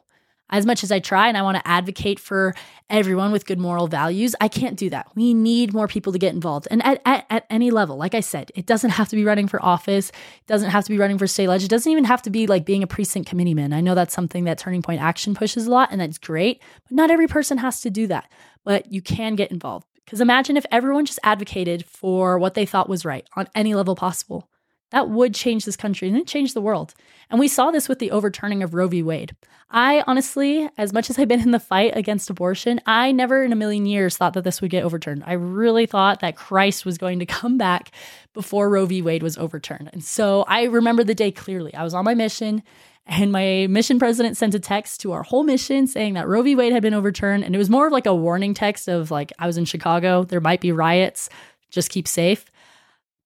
as 0.50 0.65
much 0.65 0.84
as 0.84 0.91
I 0.91 1.00
try 1.00 1.27
and 1.27 1.38
I 1.38 1.41
want 1.41 1.58
to 1.58 1.68
advocate 1.68 2.20
for 2.20 2.56
everyone 2.89 3.32
with 3.32 3.46
good 3.46 3.60
moral 3.60 3.88
values, 3.88 4.36
I 4.41 4.48
can't 4.48 4.77
do 4.77 4.89
that. 4.89 5.08
We 5.15 5.34
need 5.34 5.74
more 5.74 5.88
people 5.88 6.12
to 6.13 6.20
get 6.20 6.34
involved. 6.34 6.68
And 6.72 6.84
at, 6.86 7.01
at, 7.06 7.25
at, 7.29 7.46
any 7.50 7.72
level, 7.72 7.98
like 7.98 8.15
I 8.15 8.20
said, 8.20 8.51
it 8.56 8.65
doesn't 8.65 8.91
have 8.91 9.10
to 9.10 9.15
be 9.15 9.24
running 9.24 9.48
for 9.48 9.63
office, 9.63 10.10
it 10.10 10.48
doesn't 10.48 10.72
have 10.72 10.84
to 10.86 10.91
be 10.91 10.98
running 10.98 11.18
for 11.18 11.27
state 11.27 11.48
leg, 11.48 11.62
it 11.62 11.70
doesn't 11.70 11.91
even 11.91 12.06
have 12.06 12.22
to 12.24 12.29
be 12.29 12.48
like 12.48 12.65
being 12.65 12.84
a 12.84 12.88
precinct 12.88 13.29
committeeman. 13.29 13.74
I 13.74 13.82
know 13.82 13.96
that's 13.96 14.13
something 14.13 14.46
that 14.46 14.58
Turning 14.58 14.82
Point 14.82 15.01
Action 15.01 15.36
pushes 15.36 15.68
a 15.68 15.72
lot, 15.72 15.89
and 15.91 16.01
that's 16.01 16.18
great, 16.18 16.62
but 16.84 16.96
not 16.96 17.12
every 17.12 17.27
person 17.27 17.60
has 17.60 17.82
to 17.82 17.89
do 17.89 18.08
that. 18.08 18.32
But 18.63 18.91
you 18.91 19.01
can 19.01 19.36
get 19.36 19.51
involved. 19.51 19.86
Because 20.06 20.22
imagine 20.22 20.58
if 20.58 20.65
everyone 20.72 21.06
just 21.06 21.20
advocated 21.22 21.86
for 21.86 22.39
what 22.39 22.56
they 22.56 22.65
thought 22.65 22.89
was 22.89 23.06
right 23.06 23.27
on 23.36 23.48
any 23.53 23.75
level 23.75 23.96
possible. 23.96 24.50
That 24.91 25.10
would 25.10 25.36
change 25.36 25.65
this 25.65 25.77
country 25.77 26.08
and 26.08 26.17
it 26.17 26.27
changed 26.27 26.55
the 26.55 26.62
world. 26.62 26.96
And 27.29 27.39
we 27.39 27.48
saw 27.48 27.69
this 27.69 27.88
with 27.88 28.00
the 28.00 28.12
overturning 28.12 28.63
of 28.63 28.74
Roe 28.74 28.88
v. 28.88 29.03
Wade. 29.03 29.36
I 29.69 30.03
honestly, 30.08 30.67
as 30.77 30.93
much 30.93 31.12
as 31.12 31.19
I've 31.19 31.27
been 31.27 31.41
in 31.41 31.51
the 31.51 31.60
fight 31.60 31.96
against 31.96 32.29
abortion, 32.31 32.81
I 32.88 33.12
never 33.12 33.43
in 33.43 33.53
a 33.53 33.55
million 33.55 33.86
years 33.86 34.17
thought 34.17 34.34
that 34.34 34.43
this 34.43 34.62
would 34.62 34.72
get 34.72 34.84
overturned. 34.84 35.24
I 35.27 35.34
really 35.34 35.86
thought 35.86 36.22
that 36.22 36.36
Christ 36.36 36.86
was 36.86 36.98
going 36.98 37.19
to 37.19 37.25
come 37.27 37.58
back 37.58 37.91
before 38.34 38.69
Roe 38.69 38.88
v. 38.88 39.01
Wade 39.01 39.22
was 39.22 39.38
overturned. 39.38 39.89
And 39.93 40.03
so 40.03 40.43
I 40.48 40.63
remember 40.63 41.03
the 41.03 41.15
day 41.15 41.31
clearly. 41.31 41.74
I 41.75 41.84
was 41.84 41.93
on 41.93 42.05
my 42.05 42.15
mission 42.15 42.63
and 43.05 43.31
my 43.31 43.67
mission 43.69 44.00
president 44.00 44.38
sent 44.38 44.55
a 44.55 44.60
text 44.60 45.01
to 45.01 45.12
our 45.12 45.24
whole 45.24 45.43
mission 45.43 45.88
saying 45.88 46.15
that 46.15 46.27
Roe 46.27 46.41
v. 46.41 46.55
Wade 46.55 46.74
had 46.74 46.81
been 46.81 46.93
overturned. 46.93 47.43
And 47.43 47.53
it 47.53 47.58
was 47.60 47.69
more 47.69 47.88
of 47.88 47.93
like 47.93 48.05
a 48.08 48.15
warning 48.15 48.55
text 48.55 48.88
of 48.88 49.12
like, 49.12 49.31
I 49.38 49.46
was 49.46 49.58
in 49.58 49.65
Chicago, 49.65 50.24
there 50.24 50.41
might 50.41 50.62
be 50.62 50.72
riots, 50.72 51.29
just 51.69 51.89
keep 51.91 52.08
safe. 52.08 52.46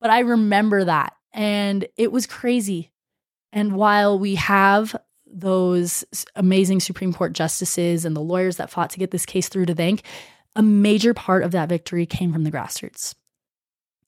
But 0.02 0.10
I 0.10 0.20
remember 0.20 0.84
that 0.84 1.16
and 1.34 1.88
it 1.98 2.12
was 2.12 2.28
crazy. 2.28 2.92
And 3.52 3.76
while 3.76 4.18
we 4.18 4.36
have 4.36 4.96
those 5.26 6.06
amazing 6.36 6.80
Supreme 6.80 7.14
Court 7.14 7.34
justices 7.34 8.06
and 8.06 8.16
the 8.16 8.22
lawyers 8.22 8.58
that 8.58 8.70
fought 8.70 8.92
to 8.92 9.00
get 9.00 9.12
this 9.12 9.26
case 9.26 9.50
through 9.50 9.66
to 9.66 9.76
bank, 9.76 10.04
a 10.56 10.62
major 10.62 11.14
part 11.14 11.44
of 11.44 11.52
that 11.52 11.70
victory 11.70 12.06
came 12.06 12.32
from 12.32 12.44
the 12.44 12.52
grassroots. 12.52 13.16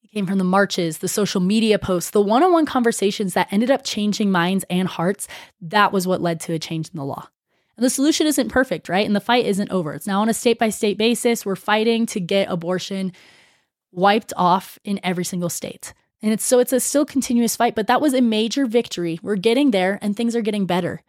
It 0.04 0.12
came 0.12 0.28
from 0.28 0.38
the 0.38 0.44
marches, 0.44 1.00
the 1.00 1.08
social 1.08 1.42
media 1.42 1.80
posts, 1.80 2.12
the 2.12 2.22
one 2.22 2.44
on 2.44 2.52
one 2.52 2.66
conversations 2.66 3.34
that 3.34 3.52
ended 3.52 3.72
up 3.72 3.84
changing 3.84 4.32
minds 4.32 4.64
and 4.70 4.88
hearts. 4.88 5.28
That 5.62 5.92
was 5.92 6.08
what 6.08 6.22
led 6.22 6.40
to 6.42 6.54
a 6.54 6.60
change 6.60 6.90
in 6.90 6.98
the 6.98 7.06
law. 7.06 7.28
And 7.76 7.84
the 7.84 7.90
solution 7.90 8.28
isn't 8.28 8.50
perfect, 8.50 8.88
right? 8.88 9.06
And 9.06 9.16
the 9.16 9.20
fight 9.20 9.46
isn't 9.46 9.72
over. 9.72 9.94
It's 9.94 10.08
now 10.08 10.22
on 10.22 10.30
a 10.30 10.34
state 10.34 10.60
by 10.60 10.70
state 10.70 10.98
basis. 10.98 11.46
We're 11.46 11.56
fighting 11.56 12.06
to 12.08 12.20
get 12.20 12.50
abortion 12.50 13.12
wiped 13.92 14.34
off 14.38 14.78
in 14.84 15.00
every 15.04 15.26
single 15.26 15.50
state. 15.50 15.94
And 16.22 16.32
it's 16.32 16.46
so 16.46 16.60
it's 16.60 16.74
a 16.74 16.80
still 16.80 17.06
continuous 17.06 17.56
fight, 17.56 17.76
but 17.76 17.88
that 17.88 18.02
was 18.02 18.14
a 18.14 18.22
major 18.22 18.66
victory. 18.66 19.20
We're 19.22 19.36
getting 19.36 19.72
there 19.72 20.00
and 20.02 20.16
things 20.16 20.36
are 20.36 20.42
getting 20.42 20.66
better. 20.66 21.04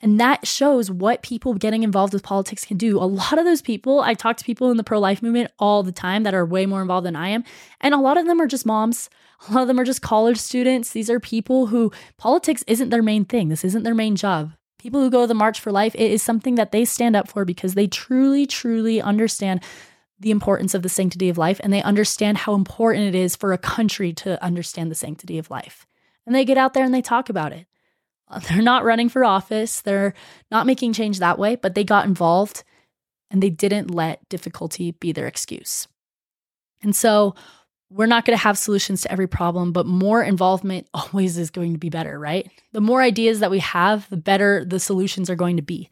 And 0.00 0.20
that 0.20 0.46
shows 0.46 0.90
what 0.90 1.22
people 1.22 1.54
getting 1.54 1.82
involved 1.82 2.12
with 2.12 2.22
politics 2.22 2.64
can 2.64 2.76
do. 2.76 2.98
A 2.98 3.04
lot 3.04 3.38
of 3.38 3.44
those 3.44 3.62
people, 3.62 4.00
I 4.00 4.14
talk 4.14 4.36
to 4.36 4.44
people 4.44 4.70
in 4.70 4.76
the 4.76 4.84
pro 4.84 4.98
life 4.98 5.22
movement 5.22 5.52
all 5.58 5.82
the 5.82 5.92
time 5.92 6.22
that 6.24 6.34
are 6.34 6.44
way 6.44 6.66
more 6.66 6.82
involved 6.82 7.06
than 7.06 7.16
I 7.16 7.28
am. 7.28 7.44
And 7.80 7.94
a 7.94 7.98
lot 7.98 8.18
of 8.18 8.26
them 8.26 8.40
are 8.40 8.46
just 8.46 8.66
moms. 8.66 9.08
A 9.48 9.52
lot 9.52 9.62
of 9.62 9.68
them 9.68 9.80
are 9.80 9.84
just 9.84 10.02
college 10.02 10.36
students. 10.36 10.90
These 10.90 11.08
are 11.08 11.20
people 11.20 11.66
who 11.66 11.92
politics 12.18 12.62
isn't 12.66 12.90
their 12.90 13.02
main 13.02 13.24
thing. 13.24 13.48
This 13.48 13.64
isn't 13.64 13.84
their 13.84 13.94
main 13.94 14.16
job. 14.16 14.52
People 14.78 15.00
who 15.00 15.10
go 15.10 15.22
to 15.22 15.26
the 15.26 15.34
March 15.34 15.60
for 15.60 15.72
Life, 15.72 15.94
it 15.94 16.10
is 16.10 16.22
something 16.22 16.56
that 16.56 16.72
they 16.72 16.84
stand 16.84 17.16
up 17.16 17.28
for 17.28 17.44
because 17.44 17.74
they 17.74 17.86
truly, 17.86 18.46
truly 18.46 19.00
understand 19.00 19.62
the 20.18 20.30
importance 20.30 20.74
of 20.74 20.82
the 20.82 20.88
sanctity 20.88 21.28
of 21.28 21.38
life 21.38 21.60
and 21.62 21.72
they 21.72 21.82
understand 21.82 22.38
how 22.38 22.54
important 22.54 23.06
it 23.06 23.14
is 23.14 23.36
for 23.36 23.52
a 23.52 23.58
country 23.58 24.12
to 24.12 24.42
understand 24.42 24.90
the 24.90 24.94
sanctity 24.94 25.38
of 25.38 25.50
life. 25.50 25.86
And 26.24 26.34
they 26.34 26.44
get 26.44 26.58
out 26.58 26.74
there 26.74 26.84
and 26.84 26.94
they 26.94 27.02
talk 27.02 27.28
about 27.28 27.52
it. 27.52 27.66
Uh, 28.28 28.40
they're 28.40 28.62
not 28.62 28.84
running 28.84 29.08
for 29.08 29.24
office, 29.24 29.80
they're 29.82 30.14
not 30.50 30.66
making 30.66 30.92
change 30.92 31.18
that 31.18 31.38
way, 31.38 31.56
but 31.56 31.74
they 31.74 31.84
got 31.84 32.06
involved 32.06 32.64
and 33.30 33.42
they 33.42 33.50
didn't 33.50 33.90
let 33.90 34.26
difficulty 34.28 34.92
be 34.92 35.12
their 35.12 35.26
excuse. 35.26 35.86
And 36.82 36.94
so 36.94 37.34
we're 37.90 38.06
not 38.06 38.24
going 38.24 38.36
to 38.36 38.42
have 38.42 38.58
solutions 38.58 39.02
to 39.02 39.12
every 39.12 39.28
problem, 39.28 39.72
but 39.72 39.86
more 39.86 40.22
involvement 40.22 40.88
always 40.94 41.38
is 41.38 41.50
going 41.50 41.72
to 41.72 41.78
be 41.78 41.90
better, 41.90 42.18
right? 42.18 42.50
The 42.72 42.80
more 42.80 43.02
ideas 43.02 43.40
that 43.40 43.50
we 43.50 43.60
have, 43.60 44.08
the 44.10 44.16
better 44.16 44.64
the 44.64 44.80
solutions 44.80 45.30
are 45.30 45.36
going 45.36 45.56
to 45.56 45.62
be. 45.62 45.88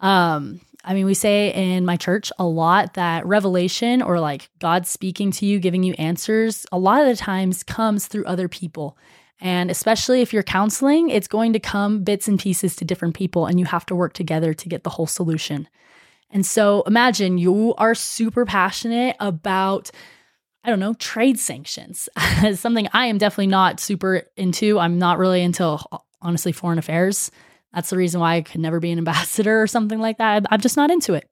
Um, 0.00 0.60
I 0.84 0.94
mean, 0.94 1.06
we 1.06 1.14
say 1.14 1.52
in 1.52 1.84
my 1.84 1.96
church 1.96 2.32
a 2.38 2.44
lot 2.44 2.94
that 2.94 3.24
revelation 3.24 4.02
or 4.02 4.18
like 4.18 4.50
God 4.58 4.86
speaking 4.86 5.30
to 5.32 5.46
you, 5.46 5.60
giving 5.60 5.84
you 5.84 5.94
answers, 5.94 6.66
a 6.72 6.78
lot 6.78 7.02
of 7.02 7.08
the 7.08 7.16
times 7.16 7.62
comes 7.62 8.06
through 8.08 8.24
other 8.24 8.48
people. 8.48 8.96
And 9.40 9.70
especially 9.70 10.22
if 10.22 10.32
you're 10.32 10.42
counseling, 10.42 11.10
it's 11.10 11.28
going 11.28 11.52
to 11.52 11.60
come 11.60 12.04
bits 12.04 12.28
and 12.28 12.38
pieces 12.38 12.76
to 12.76 12.84
different 12.84 13.14
people, 13.14 13.46
and 13.46 13.58
you 13.58 13.66
have 13.66 13.84
to 13.86 13.94
work 13.94 14.12
together 14.12 14.54
to 14.54 14.68
get 14.68 14.84
the 14.84 14.90
whole 14.90 15.08
solution. 15.08 15.68
And 16.30 16.46
so 16.46 16.82
imagine 16.82 17.38
you 17.38 17.74
are 17.74 17.94
super 17.94 18.46
passionate 18.46 19.16
about, 19.18 19.90
I 20.62 20.70
don't 20.70 20.78
know, 20.78 20.94
trade 20.94 21.40
sanctions. 21.40 22.08
something 22.54 22.88
I 22.92 23.06
am 23.06 23.18
definitely 23.18 23.48
not 23.48 23.80
super 23.80 24.22
into. 24.36 24.78
I'm 24.78 24.98
not 24.98 25.18
really 25.18 25.42
into, 25.42 25.76
honestly, 26.22 26.52
foreign 26.52 26.78
affairs. 26.78 27.32
That's 27.74 27.90
the 27.90 27.96
reason 27.96 28.20
why 28.20 28.36
I 28.36 28.42
could 28.42 28.60
never 28.60 28.80
be 28.80 28.90
an 28.90 28.98
ambassador 28.98 29.62
or 29.62 29.66
something 29.66 29.98
like 29.98 30.18
that. 30.18 30.44
I'm 30.50 30.60
just 30.60 30.76
not 30.76 30.90
into 30.90 31.14
it. 31.14 31.28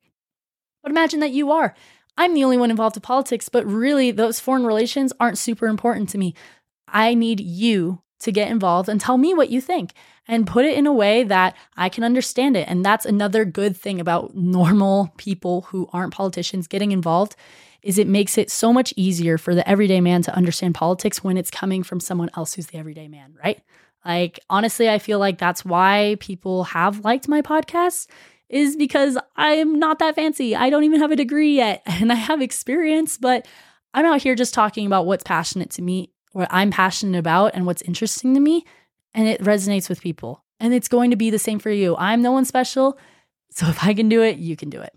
But 0.83 0.93
imagine 0.93 1.21
that 1.21 1.33
you 1.33 1.53
are. 1.53 1.75
I'm 2.17 2.35
the 2.35 2.45
only 2.45 2.57
one 2.57 2.71
involved 2.71 2.97
in 2.97 3.03
politics, 3.03 3.49
but 3.49 3.67
really, 3.67 4.11
those 4.11 4.41
foreign 4.41 4.67
relations 4.67 5.13
aren't 5.21 5.39
super 5.39 5.67
important 5.67 6.09
to 6.11 6.19
me. 6.19 6.35
I 6.89 7.15
need 7.15 7.41
you 7.41 8.03
to 8.21 8.33
get 8.33 8.51
involved 8.51 8.89
and 8.89 9.01
tell 9.01 9.17
me 9.17 9.33
what 9.33 9.51
you 9.51 9.61
think 9.61 9.95
and 10.29 10.47
put 10.47 10.65
it 10.65 10.77
in 10.77 10.87
a 10.87 10.93
way 10.93 11.25
that 11.25 11.57
I 11.77 11.89
can 11.89 12.05
understand 12.05 12.57
it. 12.57 12.69
And 12.69 12.85
that's 12.85 13.07
another 13.07 13.45
good 13.45 13.77
thing 13.77 14.01
about 14.01 14.35
normal 14.35 15.13
people 15.17 15.63
who 15.63 15.89
aren't 15.93 16.13
politicians 16.13 16.67
getting 16.67 16.93
involved 16.93 17.35
is 17.83 17.99
it 17.99 18.07
makes 18.07 18.37
it 18.37 18.51
so 18.51 18.73
much 18.73 18.93
easier 18.97 19.39
for 19.39 19.55
the 19.55 19.67
everyday 19.67 20.03
man 20.03 20.21
to 20.23 20.35
understand 20.35 20.75
politics 20.75 21.25
when 21.25 21.39
it's 21.39 21.51
coming 21.51 21.83
from 21.83 21.99
someone 21.99 22.29
else 22.37 22.55
who's 22.55 22.67
the 22.67 22.77
everyday 22.77 23.09
man, 23.09 23.35
right? 23.43 23.63
Like, 24.05 24.41
honestly, 24.49 24.89
I 24.89 24.99
feel 24.99 25.19
like 25.19 25.39
that's 25.39 25.65
why 25.65 26.17
people 26.21 26.65
have 26.65 27.05
liked 27.05 27.29
my 27.29 27.43
podcast 27.43 28.07
is 28.49 28.77
because 28.77 29.17
I'm 29.37 29.79
not 29.79 29.99
that 30.01 30.17
fancy. 30.17 30.57
I 30.57 30.71
don't 30.71 30.85
even 30.85 31.01
have 31.01 31.13
a 31.13 31.17
degree 31.17 31.57
yet 31.57 31.83
and 31.87 32.11
I 32.13 32.17
have 32.17 32.43
experience, 32.43 33.17
but 33.17 33.47
I'm 33.95 34.07
out 34.07 34.23
here 34.23 34.35
just 34.35 34.55
talking 34.55 34.87
about 34.87 35.07
what's 35.07 35.25
passionate 35.25 35.71
to 35.71 35.83
me, 35.83 36.11
what 36.33 36.49
I'm 36.51 36.71
passionate 36.71 37.19
about, 37.19 37.53
and 37.55 37.67
what's 37.67 37.83
interesting 37.83 38.35
to 38.35 38.41
me. 38.41 38.65
And 39.15 39.27
it 39.27 39.41
resonates 39.43 39.89
with 39.89 40.01
people. 40.01 40.45
And 40.61 40.75
it's 40.75 40.89
going 40.89 41.11
to 41.11 41.17
be 41.17 41.31
the 41.31 41.39
same 41.39 41.59
for 41.59 41.71
you. 41.71 41.97
I'm 41.97 42.23
no 42.23 42.33
one 42.33 42.45
special. 42.45 42.99
So 43.51 43.67
if 43.69 43.83
I 43.83 43.95
can 43.95 44.09
do 44.09 44.23
it, 44.23 44.39
you 44.39 44.57
can 44.57 44.71
do 44.71 44.81
it. 44.81 44.93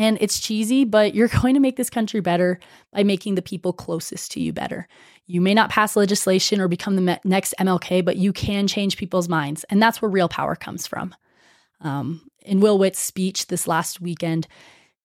And 0.00 0.16
it's 0.18 0.40
cheesy, 0.40 0.84
but 0.84 1.14
you're 1.14 1.28
going 1.28 1.54
to 1.54 1.60
make 1.60 1.76
this 1.76 1.90
country 1.90 2.20
better 2.20 2.58
by 2.90 3.02
making 3.04 3.34
the 3.34 3.42
people 3.42 3.74
closest 3.74 4.32
to 4.32 4.40
you 4.40 4.52
better. 4.52 4.88
You 5.26 5.42
may 5.42 5.52
not 5.52 5.70
pass 5.70 5.94
legislation 5.94 6.60
or 6.60 6.68
become 6.68 6.96
the 6.96 7.20
next 7.22 7.54
MLK, 7.60 8.04
but 8.04 8.16
you 8.16 8.32
can 8.32 8.66
change 8.66 8.96
people's 8.96 9.28
minds. 9.28 9.64
And 9.64 9.80
that's 9.80 10.00
where 10.00 10.10
real 10.10 10.28
power 10.28 10.56
comes 10.56 10.86
from. 10.86 11.14
Um, 11.82 12.22
in 12.42 12.60
Will 12.60 12.78
Witt's 12.78 12.98
speech 12.98 13.48
this 13.48 13.68
last 13.68 14.00
weekend, 14.00 14.48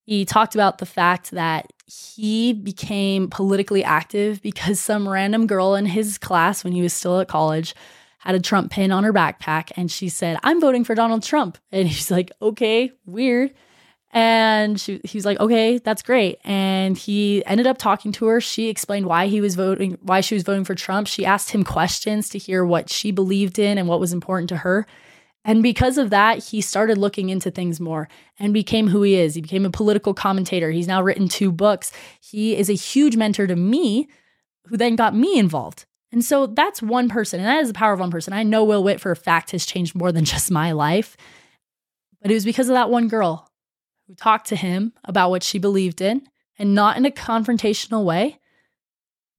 he 0.05 0.23
talked 0.23 0.55
about 0.55 0.77
the 0.77 0.86
fact 0.86 1.31
that 1.31 1.73
he 1.86 2.53
became 2.53 3.29
politically 3.29 3.84
active 3.84 4.41
because 4.41 4.79
some 4.79 5.10
random 5.10 5.45
girl 5.45 5.75
in 5.75 5.86
his 5.86 6.17
class 6.17 6.63
when 6.63 6.73
he 6.73 6.81
was 6.81 6.93
still 6.93 7.19
at 7.19 7.27
college 7.27 7.75
had 8.19 8.34
a 8.34 8.39
Trump 8.39 8.71
pin 8.71 8.91
on 8.91 9.03
her 9.03 9.13
backpack 9.13 9.71
and 9.75 9.91
she 9.91 10.10
said, 10.10 10.39
I'm 10.41 10.62
voting 10.62 10.84
for 10.84 10.95
Donald 10.95 11.21
Trump. 11.21 11.58
And 11.71 11.88
he's 11.88 12.10
like, 12.10 12.31
okay, 12.41 12.91
weird. 13.05 13.53
And 14.15 14.80
she, 14.80 15.01
he 15.04 15.17
was 15.17 15.25
like, 15.25 15.41
okay, 15.41 15.78
that's 15.78 16.01
great. 16.01 16.39
And 16.45 16.97
he 16.97 17.45
ended 17.45 17.67
up 17.67 17.78
talking 17.78 18.13
to 18.13 18.28
her. 18.28 18.39
She 18.39 18.69
explained 18.69 19.08
why 19.08 19.28
he 19.28 19.41
was 19.41 19.56
voting, 19.56 19.97
why 20.01 20.21
she 20.21 20.36
was 20.36 20.43
voting 20.43 20.63
for 20.63 20.73
Trump. 20.73 21.08
She 21.08 21.25
asked 21.25 21.49
him 21.49 21.65
questions 21.65 22.30
to 22.30 22.38
hear 22.38 22.63
what 22.63 22.89
she 22.89 23.12
believed 23.12 23.60
in 23.60 23.78
and 23.78 23.89
what 23.89 23.99
was 23.99 24.13
important 24.13 24.47
to 24.49 24.58
her. 24.58 24.88
And 25.43 25.62
because 25.62 25.97
of 25.97 26.12
that, 26.12 26.45
he 26.45 26.62
started 26.62 26.97
looking 26.97 27.28
into 27.28 27.51
things 27.51 27.82
more 27.82 28.08
and 28.39 28.54
became 28.54 28.88
who 28.88 29.01
he 29.01 29.15
is. 29.15 29.36
He 29.36 29.41
became 29.41 29.65
a 29.65 29.69
political 29.69 30.13
commentator. 30.13 30.71
He's 30.71 30.88
now 30.88 31.04
written 31.04 31.28
two 31.28 31.51
books. 31.51 31.91
He 32.21 32.56
is 32.56 32.69
a 32.69 32.73
huge 32.73 33.17
mentor 33.17 33.47
to 33.47 33.56
me, 33.58 34.08
who 34.67 34.78
then 34.78 34.95
got 34.95 35.13
me 35.13 35.38
involved. 35.38 35.86
And 36.13 36.23
so 36.23 36.47
that's 36.47 36.82
one 36.82 37.10
person, 37.10 37.41
and 37.41 37.47
that 37.47 37.62
is 37.62 37.67
the 37.67 37.73
power 37.73 37.91
of 37.91 37.99
one 37.99 38.12
person. 38.12 38.32
I 38.32 38.43
know 38.43 38.63
Will 38.63 38.84
Witt 38.84 39.01
for 39.01 39.12
a 39.12 39.15
fact 39.15 39.51
has 39.51 39.65
changed 39.65 39.93
more 39.93 40.13
than 40.13 40.23
just 40.34 40.49
my 40.49 40.71
life, 40.71 41.17
but 42.21 42.32
it 42.32 42.34
was 42.34 42.45
because 42.45 42.69
of 42.69 42.73
that 42.73 42.89
one 42.89 43.10
girl 43.10 43.44
who 44.08 44.15
talked 44.15 44.48
to 44.48 44.56
him 44.56 44.94
about 45.04 45.30
what 45.30 45.44
she 45.44 45.60
believed 45.60 46.02
in 46.02 46.28
and 46.58 46.76
not 46.76 46.98
in 46.98 47.06
a 47.06 47.12
confrontational 47.12 48.04
way. 48.04 48.39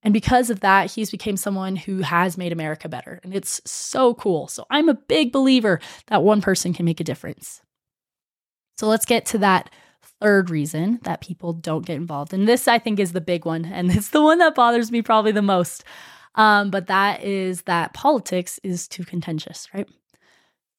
And 0.02 0.12
because 0.12 0.50
of 0.50 0.60
that, 0.60 0.92
he's 0.92 1.10
became 1.10 1.36
someone 1.36 1.76
who 1.76 2.02
has 2.02 2.38
made 2.38 2.52
America 2.52 2.88
better. 2.88 3.20
And 3.24 3.34
it's 3.34 3.60
so 3.64 4.14
cool. 4.14 4.46
So 4.46 4.64
I'm 4.70 4.88
a 4.88 4.94
big 4.94 5.32
believer 5.32 5.80
that 6.06 6.22
one 6.22 6.40
person 6.40 6.72
can 6.72 6.84
make 6.84 7.00
a 7.00 7.04
difference. 7.04 7.60
So 8.78 8.86
let's 8.86 9.06
get 9.06 9.26
to 9.26 9.38
that 9.38 9.70
third 10.20 10.50
reason 10.50 11.00
that 11.02 11.20
people 11.20 11.52
don't 11.52 11.84
get 11.84 11.96
involved. 11.96 12.32
And 12.32 12.46
this, 12.46 12.68
I 12.68 12.78
think, 12.78 13.00
is 13.00 13.12
the 13.12 13.20
big 13.20 13.44
one. 13.44 13.64
And 13.64 13.90
it's 13.94 14.10
the 14.10 14.22
one 14.22 14.38
that 14.38 14.54
bothers 14.54 14.92
me 14.92 15.02
probably 15.02 15.32
the 15.32 15.42
most. 15.42 15.84
Um, 16.34 16.70
but 16.70 16.86
that 16.86 17.22
is 17.22 17.62
that 17.62 17.94
politics 17.94 18.60
is 18.62 18.86
too 18.86 19.04
contentious, 19.04 19.68
right? 19.74 19.88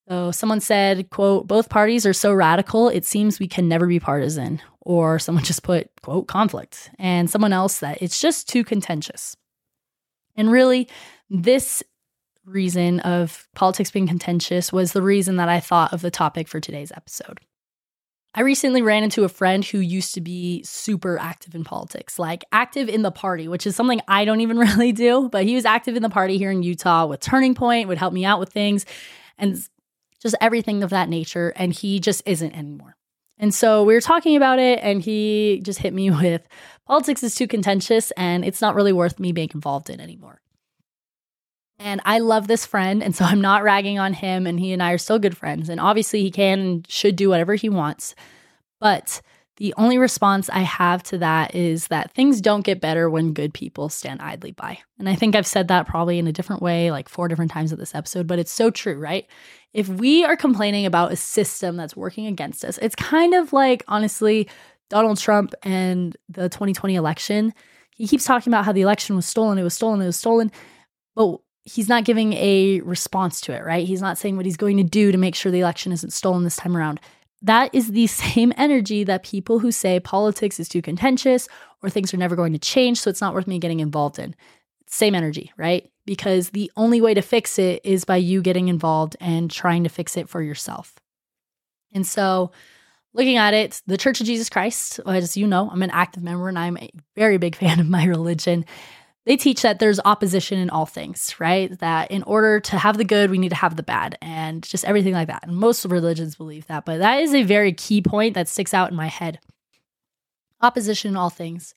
So 0.10 0.32
someone 0.32 0.62
said, 0.62 1.10
quote, 1.10 1.48
both 1.48 1.70
parties 1.70 2.06
are 2.06 2.14
so 2.14 2.34
radical, 2.34 2.88
it 2.88 3.04
seems 3.04 3.40
we 3.40 3.48
can 3.48 3.68
never 3.68 3.88
be 3.88 4.00
partisan. 4.00 4.62
Or 4.82 5.20
someone 5.20 5.44
just 5.44 5.64
put, 5.64 5.90
quote, 6.02 6.28
conflict. 6.28 6.90
And 6.98 7.30
someone 7.30 7.52
else 7.52 7.80
that 7.80 8.02
it's 8.02 8.22
just 8.22 8.48
too 8.48 8.64
contentious. 8.64 9.36
And 10.36 10.50
really, 10.50 10.88
this 11.30 11.84
reason 12.46 13.02
of 13.02 13.50
politics 13.54 13.92
being 13.92 14.08
contentious 14.08 14.72
was 14.72 14.94
the 14.94 15.02
reason 15.02 15.36
that 15.38 15.50
I 15.50 15.60
thought 15.60 15.94
of 15.94 16.02
the 16.02 16.12
topic 16.12 16.48
for 16.48 16.62
today's 16.62 16.94
episode. 16.94 17.42
I 18.34 18.42
recently 18.42 18.82
ran 18.82 19.04
into 19.04 19.24
a 19.24 19.30
friend 19.30 19.66
who 19.66 19.80
used 19.80 20.14
to 20.14 20.22
be 20.22 20.64
super 20.64 21.18
active 21.18 21.56
in 21.56 21.64
politics, 21.64 22.20
like 22.20 22.46
active 22.52 22.88
in 22.88 23.02
the 23.02 23.12
party, 23.12 23.48
which 23.48 23.66
is 23.66 23.76
something 23.76 24.00
I 24.08 24.26
don't 24.26 24.42
even 24.42 24.58
really 24.60 24.94
do, 24.94 25.28
but 25.30 25.44
he 25.44 25.56
was 25.56 25.66
active 25.66 25.98
in 25.98 26.04
the 26.04 26.10
party 26.10 26.38
here 26.38 26.52
in 26.52 26.64
Utah 26.64 27.08
with 27.08 27.20
Turning 27.20 27.56
Point, 27.56 27.90
would 27.90 27.98
help 27.98 28.14
me 28.14 28.24
out 28.24 28.40
with 28.40 28.54
things. 28.54 28.86
And 29.38 29.58
just 30.22 30.36
everything 30.42 30.84
of 30.84 30.90
that 30.90 31.10
nature. 31.10 31.54
And 31.56 31.74
he 31.74 32.00
just 32.00 32.24
isn't 32.26 32.54
anymore. 32.54 32.96
And 33.40 33.54
so 33.54 33.84
we 33.84 33.94
were 33.94 34.02
talking 34.02 34.36
about 34.36 34.60
it, 34.60 34.80
and 34.82 35.02
he 35.02 35.62
just 35.64 35.80
hit 35.80 35.94
me 35.94 36.10
with 36.22 36.48
politics 36.86 37.24
is 37.24 37.36
too 37.36 37.48
contentious 37.48 38.12
and 38.12 38.46
it's 38.46 38.62
not 38.62 38.74
really 38.74 38.94
worth 38.94 39.20
me 39.20 39.34
being 39.34 39.50
involved 39.54 39.90
in 39.90 40.00
anymore. 40.00 40.42
And 41.80 42.02
I 42.06 42.20
love 42.20 42.48
this 42.48 42.66
friend. 42.66 43.04
And 43.04 43.16
so 43.16 43.26
I'm 43.26 43.42
not 43.42 43.62
ragging 43.62 44.00
on 44.00 44.14
him, 44.14 44.48
and 44.48 44.60
he 44.60 44.74
and 44.74 44.82
I 44.82 44.94
are 44.94 44.98
still 44.98 45.20
good 45.20 45.38
friends. 45.38 45.70
And 45.70 45.80
obviously, 45.80 46.22
he 46.22 46.32
can 46.32 46.60
and 46.60 46.92
should 46.92 47.16
do 47.16 47.30
whatever 47.30 47.56
he 47.56 47.70
wants. 47.70 48.16
But 48.80 49.22
the 49.58 49.74
only 49.76 49.98
response 49.98 50.50
I 50.50 50.60
have 50.60 51.02
to 51.04 51.18
that 51.18 51.56
is 51.56 51.88
that 51.88 52.12
things 52.12 52.42
don't 52.42 52.66
get 52.66 52.80
better 52.80 53.10
when 53.10 53.34
good 53.34 53.54
people 53.54 53.90
stand 53.90 54.22
idly 54.22 54.52
by. 54.52 54.80
And 55.00 55.10
I 55.10 55.16
think 55.16 55.36
I've 55.36 55.48
said 55.48 55.68
that 55.68 55.88
probably 55.88 56.20
in 56.20 56.28
a 56.28 56.32
different 56.32 56.62
way, 56.62 56.92
like 56.92 57.10
four 57.10 57.28
different 57.28 57.52
times 57.52 57.72
of 57.72 57.80
this 57.80 57.96
episode, 57.96 58.28
but 58.28 58.38
it's 58.38 58.52
so 58.52 58.70
true, 58.70 58.98
right? 59.00 59.28
If 59.74 59.90
we 59.90 60.24
are 60.24 60.38
complaining 60.38 60.86
about 60.86 61.12
a 61.12 61.16
system 61.16 61.76
that's 61.76 61.96
working 61.96 62.28
against 62.28 62.64
us, 62.64 62.78
it's 62.80 62.96
kind 62.96 63.34
of 63.34 63.52
like, 63.52 63.84
honestly, 63.88 64.48
Donald 64.90 65.18
Trump 65.18 65.54
and 65.64 66.16
the 66.30 66.50
2020 66.50 66.96
election. 66.96 67.52
He 67.96 68.08
keeps 68.08 68.26
talking 68.26 68.54
about 68.54 68.64
how 68.64 68.74
the 68.74 68.82
election 68.82 69.16
was 69.16 69.26
stolen, 69.26 69.58
it 69.58 69.64
was 69.64 69.74
stolen, 69.74 70.02
it 70.02 70.06
was 70.06 70.18
stolen. 70.18 70.52
But 71.16 71.40
he's 71.64 71.90
not 71.90 72.06
giving 72.06 72.34
a 72.34 72.80
response 72.82 73.42
to 73.42 73.54
it, 73.54 73.64
right? 73.66 73.88
He's 73.88 74.02
not 74.02 74.20
saying 74.20 74.38
what 74.38 74.46
he's 74.46 74.56
going 74.56 74.78
to 74.78 74.84
do 74.84 75.12
to 75.12 75.18
make 75.18 75.34
sure 75.34 75.52
the 75.52 75.60
election 75.62 75.92
isn't 75.92 76.14
stolen 76.14 76.44
this 76.44 76.56
time 76.58 76.78
around 76.78 77.00
that 77.48 77.74
is 77.74 77.92
the 77.92 78.08
same 78.08 78.54
energy 78.58 79.04
that 79.04 79.24
people 79.24 79.60
who 79.60 79.72
say 79.72 80.00
politics 80.00 80.60
is 80.60 80.70
too 80.70 80.82
contentious 80.82 81.48
or 81.82 81.90
things 81.90 82.14
are 82.14 82.18
never 82.18 82.36
going 82.36 82.54
to 82.54 82.60
change, 82.60 83.00
so 83.00 83.10
it's 83.10 83.22
not 83.22 83.34
worth 83.34 83.48
me 83.48 83.60
getting 83.60 83.80
involved 83.80 84.20
in. 84.20 84.36
Same 84.88 85.16
energy, 85.16 85.52
right? 85.58 85.90
Because 86.06 86.50
the 86.50 86.72
only 86.78 87.02
way 87.02 87.14
to 87.14 87.22
fix 87.22 87.60
it 87.60 87.82
is 87.84 88.06
by 88.06 88.16
you 88.16 88.42
getting 88.42 88.68
involved 88.68 89.18
and 89.20 89.52
trying 89.52 89.84
to 89.84 89.90
fix 89.90 90.16
it 90.16 90.30
for 90.30 90.42
yourself. 90.42 90.96
And 91.94 92.06
so, 92.06 92.52
looking 93.14 93.38
at 93.38 93.54
it, 93.54 93.82
the 93.86 93.98
Church 93.98 94.22
of 94.22 94.28
Jesus 94.28 94.50
Christ, 94.50 95.00
as 95.06 95.36
you 95.36 95.46
know, 95.46 95.70
I'm 95.70 95.84
an 95.84 95.92
active 95.92 96.24
member 96.24 96.48
and 96.48 96.58
I'm 96.58 96.78
a 96.78 96.90
very 97.16 97.38
big 97.38 97.56
fan 97.58 97.80
of 97.80 97.90
my 97.90 98.06
religion 98.06 98.66
they 99.28 99.36
teach 99.36 99.62
that 99.64 99.80
there's 99.80 100.00
opposition 100.06 100.58
in 100.58 100.70
all 100.70 100.86
things, 100.86 101.36
right? 101.38 101.78
That 101.80 102.12
in 102.12 102.24
order 102.24 102.62
to 102.62 102.78
have 102.78 102.98
the 102.98 103.04
good, 103.04 103.30
we 103.30 103.38
need 103.38 103.50
to 103.50 103.56
have 103.56 103.76
the 103.76 103.84
bad 103.84 104.18
and 104.22 104.64
just 104.64 104.86
everything 104.86 105.14
like 105.14 105.28
that. 105.28 105.46
And 105.46 105.58
most 105.58 105.84
religions 105.84 106.38
believe 106.38 106.66
that, 106.68 106.86
but 106.86 107.00
that 107.00 107.20
is 107.20 107.34
a 107.34 107.44
very 107.44 107.74
key 107.74 108.02
point 108.02 108.36
that 108.36 108.48
sticks 108.48 108.74
out 108.74 108.90
in 108.90 108.96
my 108.96 109.08
head. 109.08 109.40
Opposition 110.62 111.10
in 111.10 111.18
all 111.18 111.30
things. 111.30 111.76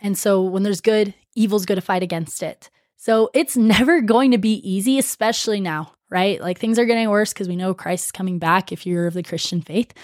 And 0.00 0.18
so 0.18 0.42
when 0.42 0.64
there's 0.64 0.80
good, 0.80 1.14
evil's 1.36 1.64
going 1.64 1.76
to 1.76 1.82
fight 1.82 2.02
against 2.02 2.42
it. 2.42 2.70
So 2.96 3.30
it's 3.34 3.56
never 3.56 4.00
going 4.00 4.32
to 4.32 4.38
be 4.38 4.54
easy, 4.68 4.98
especially 4.98 5.60
now, 5.60 5.92
right? 6.10 6.40
Like 6.40 6.58
things 6.58 6.76
are 6.76 6.86
getting 6.86 7.08
worse 7.08 7.32
because 7.32 7.48
we 7.48 7.54
know 7.54 7.72
Christ 7.72 8.06
is 8.06 8.12
coming 8.12 8.40
back 8.40 8.72
if 8.72 8.84
you're 8.84 9.06
of 9.06 9.14
the 9.14 9.22
Christian 9.22 9.62
faith. 9.62 9.94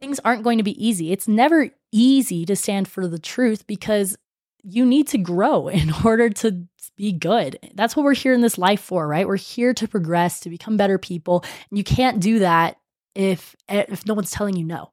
Things 0.00 0.18
aren't 0.24 0.42
going 0.42 0.58
to 0.58 0.64
be 0.64 0.84
easy. 0.84 1.12
It's 1.12 1.28
never 1.28 1.70
easy 1.92 2.44
to 2.44 2.56
stand 2.56 2.88
for 2.88 3.06
the 3.06 3.20
truth 3.20 3.68
because 3.68 4.16
you 4.62 4.84
need 4.84 5.08
to 5.08 5.18
grow 5.18 5.68
in 5.68 5.92
order 6.04 6.30
to 6.30 6.66
be 6.96 7.12
good. 7.12 7.58
That's 7.74 7.96
what 7.96 8.04
we're 8.04 8.14
here 8.14 8.34
in 8.34 8.40
this 8.40 8.58
life 8.58 8.80
for, 8.80 9.06
right? 9.06 9.26
We're 9.26 9.36
here 9.36 9.74
to 9.74 9.88
progress, 9.88 10.40
to 10.40 10.50
become 10.50 10.76
better 10.76 10.98
people. 10.98 11.44
And 11.70 11.78
you 11.78 11.84
can't 11.84 12.20
do 12.20 12.40
that 12.40 12.78
if 13.14 13.56
eh, 13.68 13.84
if 13.88 14.06
no 14.06 14.14
one's 14.14 14.30
telling 14.30 14.56
you 14.56 14.64
no. 14.64 14.90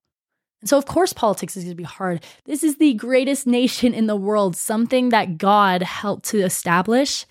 And 0.61 0.69
so 0.69 0.77
of 0.77 0.85
course 0.85 1.13
politics 1.13 1.55
is 1.55 1.63
going 1.63 1.71
to 1.71 1.77
be 1.77 1.83
hard. 1.83 2.23
This 2.45 2.63
is 2.63 2.77
the 2.77 2.93
greatest 2.95 3.47
nation 3.47 3.93
in 3.93 4.07
the 4.07 4.15
world, 4.15 4.55
something 4.55 5.09
that 5.09 5.37
God 5.37 5.81
helped 5.83 6.25
to 6.29 6.39
establish 6.39 7.25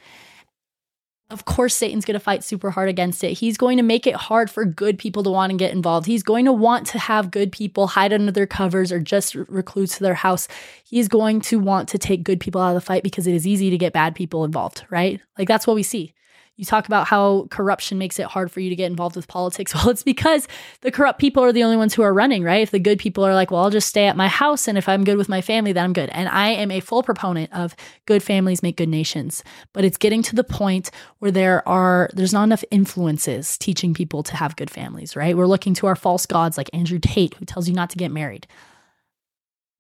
of 1.31 1.45
course 1.45 1.75
Satan's 1.75 2.05
going 2.05 2.15
to 2.15 2.21
fight 2.21 2.43
super 2.43 2.71
hard 2.71 2.89
against 2.89 3.23
it. 3.23 3.33
He's 3.33 3.59
going 3.59 3.77
to 3.77 3.83
make 3.83 4.07
it 4.07 4.15
hard 4.15 4.51
for 4.51 4.65
good 4.65 4.99
people 4.99 5.23
to 5.23 5.31
want 5.31 5.51
to 5.51 5.59
get 5.59 5.73
involved. 5.73 6.07
He's 6.07 6.23
going 6.23 6.47
to 6.47 6.53
want 6.53 6.87
to 6.89 6.99
have 6.99 7.31
good 7.31 7.53
people 7.53 7.89
hide 7.89 8.13
under 8.13 8.33
their 8.33 8.47
covers 8.47 8.91
or 8.91 8.99
just 8.99 9.35
recluse 9.35 9.97
to 9.97 10.03
their 10.03 10.15
house. 10.15 10.49
He's 10.85 11.09
going 11.09 11.43
to 11.43 11.59
want 11.59 11.89
to 11.91 11.99
take 11.99 12.25
good 12.25 12.41
people 12.41 12.61
out 12.61 12.71
of 12.71 12.75
the 12.77 12.81
fight 12.81 13.03
because 13.03 13.27
it 13.27 13.35
is 13.35 13.47
easy 13.47 13.69
to 13.69 13.79
get 13.79 13.93
bad 13.93 14.15
people 14.15 14.45
involved, 14.45 14.85
right? 14.89 15.21
Like 15.37 15.49
that's 15.49 15.67
what 15.67 15.75
we 15.75 15.83
see 15.83 16.15
you 16.59 16.65
talk 16.65 16.89
about 16.89 17.07
how 17.07 17.47
corruption 17.51 17.99
makes 17.99 18.19
it 18.19 18.27
hard 18.27 18.51
for 18.51 18.59
you 18.59 18.69
to 18.69 18.75
get 18.75 18.91
involved 18.91 19.17
with 19.17 19.29
politics. 19.29 19.73
Well, 19.79 19.91
it's 19.91 20.03
because 20.03 20.49
the 20.81 20.91
corrupt 20.91 21.21
people 21.21 21.45
are 21.45 21.53
the 21.53 21.63
only 21.63 21.77
ones 21.77 21.95
who 21.95 22.03
are 22.03 22.13
running, 22.13 22.43
right? 22.43 22.63
If 22.63 22.73
the 22.73 22.81
good 22.81 22.99
people 22.99 23.25
are 23.25 23.33
like, 23.33 23.53
well, 23.53 23.63
I'll 23.63 23.71
just 23.71 23.87
stay 23.87 24.09
at 24.09 24.17
my 24.17 24.27
house 24.27 24.67
and 24.67 24.77
if 24.77 24.89
I'm 24.89 25.05
good 25.05 25.17
with 25.17 25.29
my 25.29 25.41
family, 25.41 25.73
then 25.73 25.85
I'm 25.85 25.93
good. 25.93 26.11
And 26.11 26.29
I 26.29 26.49
am 26.49 26.73
a 26.73 26.81
full 26.81 27.05
proponent 27.05 27.53
of 27.53 27.77
good 28.07 28.21
families 28.21 28.61
make 28.61 28.77
good 28.77 28.89
nations. 28.89 29.45
But 29.73 29.85
it's 29.85 29.97
getting 29.97 30.21
to 30.25 30.35
the 30.35 30.43
point 30.43 30.91
where 31.21 31.31
there 31.31 31.67
are 31.69 32.11
there's 32.13 32.33
not 32.33 32.43
enough 32.43 32.65
influences 32.73 33.57
teaching 33.57 33.95
people 33.95 34.25
to 34.25 34.35
have 34.35 34.57
good 34.57 34.71
families, 34.71 35.15
right? 35.15 35.37
We're 35.37 35.47
looking 35.47 35.75
to 35.75 35.87
our 35.87 35.97
false 35.97 36.27
gods 36.27 36.59
like 36.59 36.71
Andrew 36.73 36.99
Tate 36.99 37.35
who 37.35 37.45
tells 37.45 37.69
you 37.69 37.75
not 37.75 37.91
to 37.91 37.99
get 37.99 38.11
married. 38.11 38.49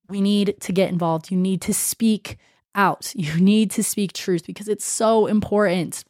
We 0.08 0.20
need 0.20 0.54
to 0.60 0.72
get 0.72 0.90
involved. 0.90 1.32
You 1.32 1.36
need 1.36 1.60
to 1.62 1.74
speak 1.74 2.38
out. 2.76 3.12
You 3.16 3.40
need 3.40 3.72
to 3.72 3.82
speak 3.82 4.12
truth 4.12 4.46
because 4.46 4.68
it's 4.68 4.84
so 4.84 5.26
important. 5.26 6.04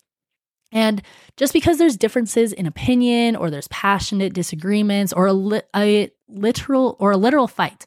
And 0.71 1.03
just 1.37 1.53
because 1.53 1.79
there's 1.79 1.97
differences 1.97 2.53
in 2.53 2.67
opinion 2.67 3.37
or 3.37 3.51
there's 3.51 3.69
passionate 3.69 4.35
disagreements 4.35 5.13
or 5.13 5.27
a, 5.27 5.33
li- 5.33 5.63
a 5.75 6.11
literal 6.29 6.97
or 6.99 7.13
a 7.13 7.17
literal 7.17 7.49
fight, 7.49 7.87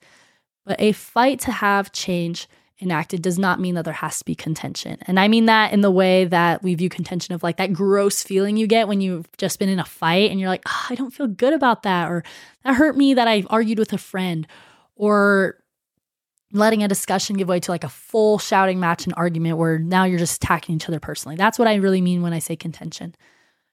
but 0.65 0.79
a 0.81 0.91
fight 0.91 1.39
to 1.41 1.51
have 1.51 1.91
change 1.91 2.47
enacted 2.81 3.21
does 3.21 3.37
not 3.37 3.59
mean 3.59 3.75
that 3.75 3.85
there 3.85 3.93
has 3.93 4.17
to 4.17 4.25
be 4.25 4.33
contention. 4.33 4.97
And 5.01 5.19
I 5.19 5.27
mean 5.27 5.45
that 5.45 5.71
in 5.71 5.81
the 5.81 5.91
way 5.91 6.25
that 6.25 6.63
we 6.63 6.73
view 6.73 6.89
contention 6.89 7.35
of 7.35 7.43
like 7.43 7.57
that 7.57 7.73
gross 7.73 8.23
feeling 8.23 8.57
you 8.57 8.65
get 8.65 8.87
when 8.87 9.01
you've 9.01 9.29
just 9.37 9.59
been 9.59 9.69
in 9.69 9.79
a 9.79 9.85
fight 9.85 10.31
and 10.31 10.39
you're 10.39 10.49
like, 10.49 10.63
oh, 10.67 10.87
I 10.89 10.95
don't 10.95 11.13
feel 11.13 11.27
good 11.27 11.53
about 11.53 11.83
that. 11.83 12.09
Or 12.09 12.23
that 12.63 12.75
hurt 12.75 12.97
me 12.97 13.13
that 13.13 13.27
I 13.27 13.43
argued 13.49 13.77
with 13.77 13.93
a 13.93 13.99
friend. 13.99 14.47
Or 14.95 15.60
letting 16.51 16.83
a 16.83 16.87
discussion 16.87 17.37
give 17.37 17.47
way 17.47 17.59
to 17.59 17.71
like 17.71 17.83
a 17.83 17.89
full 17.89 18.37
shouting 18.39 18.79
match 18.79 19.05
and 19.05 19.13
argument 19.15 19.57
where 19.57 19.79
now 19.79 20.03
you're 20.03 20.19
just 20.19 20.43
attacking 20.43 20.75
each 20.75 20.87
other 20.87 20.99
personally. 20.99 21.35
That's 21.35 21.57
what 21.57 21.67
I 21.67 21.75
really 21.75 22.01
mean 22.01 22.21
when 22.21 22.33
I 22.33 22.39
say 22.39 22.55
contention. 22.55 23.15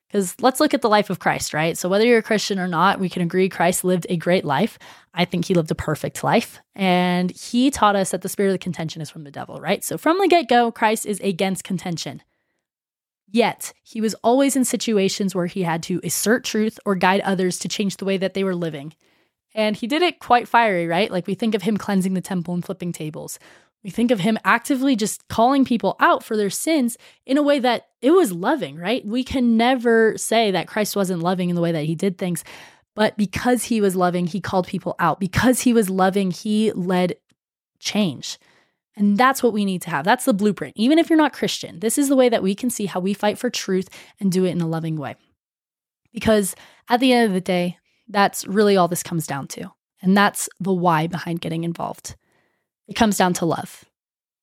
Because 0.08 0.40
let's 0.40 0.58
look 0.58 0.72
at 0.72 0.80
the 0.80 0.88
life 0.88 1.10
of 1.10 1.18
Christ, 1.18 1.52
right? 1.52 1.76
So, 1.76 1.88
whether 1.88 2.06
you're 2.06 2.18
a 2.18 2.22
Christian 2.22 2.58
or 2.58 2.66
not, 2.66 2.98
we 2.98 3.10
can 3.10 3.20
agree 3.20 3.50
Christ 3.50 3.84
lived 3.84 4.06
a 4.08 4.16
great 4.16 4.44
life. 4.44 4.78
I 5.12 5.26
think 5.26 5.44
he 5.44 5.54
lived 5.54 5.70
a 5.70 5.74
perfect 5.74 6.24
life. 6.24 6.60
And 6.74 7.30
he 7.30 7.70
taught 7.70 7.94
us 7.94 8.10
that 8.12 8.22
the 8.22 8.28
spirit 8.30 8.54
of 8.54 8.60
contention 8.60 9.02
is 9.02 9.10
from 9.10 9.24
the 9.24 9.30
devil, 9.30 9.60
right? 9.60 9.84
So, 9.84 9.98
from 9.98 10.18
the 10.18 10.28
get 10.28 10.48
go, 10.48 10.72
Christ 10.72 11.04
is 11.04 11.20
against 11.20 11.62
contention. 11.62 12.22
Yet, 13.30 13.74
he 13.82 14.00
was 14.00 14.14
always 14.24 14.56
in 14.56 14.64
situations 14.64 15.34
where 15.34 15.46
he 15.46 15.62
had 15.62 15.82
to 15.84 16.00
assert 16.02 16.42
truth 16.42 16.80
or 16.86 16.94
guide 16.94 17.20
others 17.20 17.58
to 17.58 17.68
change 17.68 17.98
the 17.98 18.06
way 18.06 18.16
that 18.16 18.32
they 18.32 18.44
were 18.44 18.54
living. 18.54 18.94
And 19.54 19.76
he 19.76 19.86
did 19.86 20.02
it 20.02 20.20
quite 20.20 20.48
fiery, 20.48 20.86
right? 20.86 21.10
Like 21.10 21.26
we 21.26 21.34
think 21.34 21.54
of 21.54 21.62
him 21.62 21.76
cleansing 21.76 22.14
the 22.14 22.20
temple 22.20 22.54
and 22.54 22.64
flipping 22.64 22.92
tables. 22.92 23.38
We 23.82 23.90
think 23.90 24.10
of 24.10 24.20
him 24.20 24.38
actively 24.44 24.96
just 24.96 25.26
calling 25.28 25.64
people 25.64 25.96
out 26.00 26.24
for 26.24 26.36
their 26.36 26.50
sins 26.50 26.96
in 27.24 27.38
a 27.38 27.42
way 27.42 27.58
that 27.60 27.88
it 28.02 28.10
was 28.10 28.32
loving, 28.32 28.76
right? 28.76 29.06
We 29.06 29.22
can 29.22 29.56
never 29.56 30.18
say 30.18 30.50
that 30.50 30.66
Christ 30.66 30.96
wasn't 30.96 31.22
loving 31.22 31.48
in 31.48 31.54
the 31.54 31.62
way 31.62 31.72
that 31.72 31.84
he 31.84 31.94
did 31.94 32.18
things, 32.18 32.44
but 32.94 33.16
because 33.16 33.64
he 33.64 33.80
was 33.80 33.94
loving, 33.94 34.26
he 34.26 34.40
called 34.40 34.66
people 34.66 34.96
out. 34.98 35.20
Because 35.20 35.60
he 35.60 35.72
was 35.72 35.88
loving, 35.88 36.32
he 36.32 36.72
led 36.72 37.14
change. 37.78 38.38
And 38.96 39.16
that's 39.16 39.40
what 39.40 39.52
we 39.52 39.64
need 39.64 39.82
to 39.82 39.90
have. 39.90 40.04
That's 40.04 40.24
the 40.24 40.34
blueprint. 40.34 40.76
Even 40.76 40.98
if 40.98 41.08
you're 41.08 41.16
not 41.16 41.32
Christian, 41.32 41.78
this 41.78 41.96
is 41.96 42.08
the 42.08 42.16
way 42.16 42.28
that 42.28 42.42
we 42.42 42.56
can 42.56 42.70
see 42.70 42.86
how 42.86 42.98
we 42.98 43.14
fight 43.14 43.38
for 43.38 43.48
truth 43.48 43.88
and 44.18 44.32
do 44.32 44.44
it 44.44 44.50
in 44.50 44.60
a 44.60 44.66
loving 44.66 44.96
way. 44.96 45.14
Because 46.12 46.56
at 46.88 46.98
the 46.98 47.12
end 47.12 47.28
of 47.28 47.34
the 47.34 47.40
day, 47.40 47.78
that's 48.08 48.46
really 48.46 48.76
all 48.76 48.88
this 48.88 49.02
comes 49.02 49.26
down 49.26 49.48
to. 49.48 49.70
And 50.00 50.16
that's 50.16 50.48
the 50.60 50.72
why 50.72 51.06
behind 51.06 51.40
getting 51.40 51.64
involved. 51.64 52.16
It 52.86 52.94
comes 52.94 53.16
down 53.16 53.34
to 53.34 53.46
love. 53.46 53.84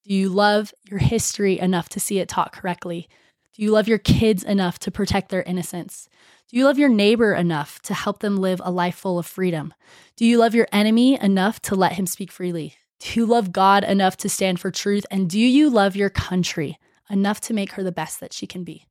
Do 0.06 0.14
you 0.14 0.30
love 0.30 0.74
your 0.90 1.00
history 1.00 1.60
enough 1.60 1.90
to 1.90 2.00
see 2.00 2.20
it 2.20 2.30
taught 2.30 2.52
correctly? 2.52 3.08
Do 3.56 3.64
you 3.64 3.72
love 3.72 3.88
your 3.88 3.98
kids 3.98 4.44
enough 4.44 4.78
to 4.80 4.92
protect 4.92 5.30
their 5.30 5.44
innocence? 5.44 6.10
Do 6.50 6.58
you 6.58 6.66
love 6.66 6.78
your 6.78 6.90
neighbor 6.90 7.34
enough 7.34 7.82
to 7.84 7.94
help 7.94 8.20
them 8.20 8.38
live 8.38 8.62
a 8.64 8.70
life 8.70 8.96
full 8.96 9.18
of 9.18 9.26
freedom? 9.26 9.74
Do 10.16 10.26
you 10.26 10.38
love 10.38 10.54
your 10.54 10.68
enemy 10.72 11.20
enough 11.20 11.60
to 11.64 11.76
let 11.76 11.94
him 11.94 12.06
speak 12.06 12.32
freely? 12.32 12.76
Do 13.00 13.20
you 13.20 13.26
love 13.26 13.52
God 13.52 13.84
enough 13.84 14.18
to 14.18 14.30
stand 14.30 14.60
for 14.60 14.72
truth? 14.72 15.06
And 15.10 15.30
do 15.30 15.40
you 15.40 15.70
love 15.70 15.96
your 15.96 16.10
country 16.10 16.78
enough 17.10 17.40
to 17.42 17.54
make 17.54 17.72
her 17.74 17.84
the 17.84 17.92
best 17.92 18.20
that 18.20 18.34
she 18.34 18.46
can 18.46 18.64
be? 18.64 18.86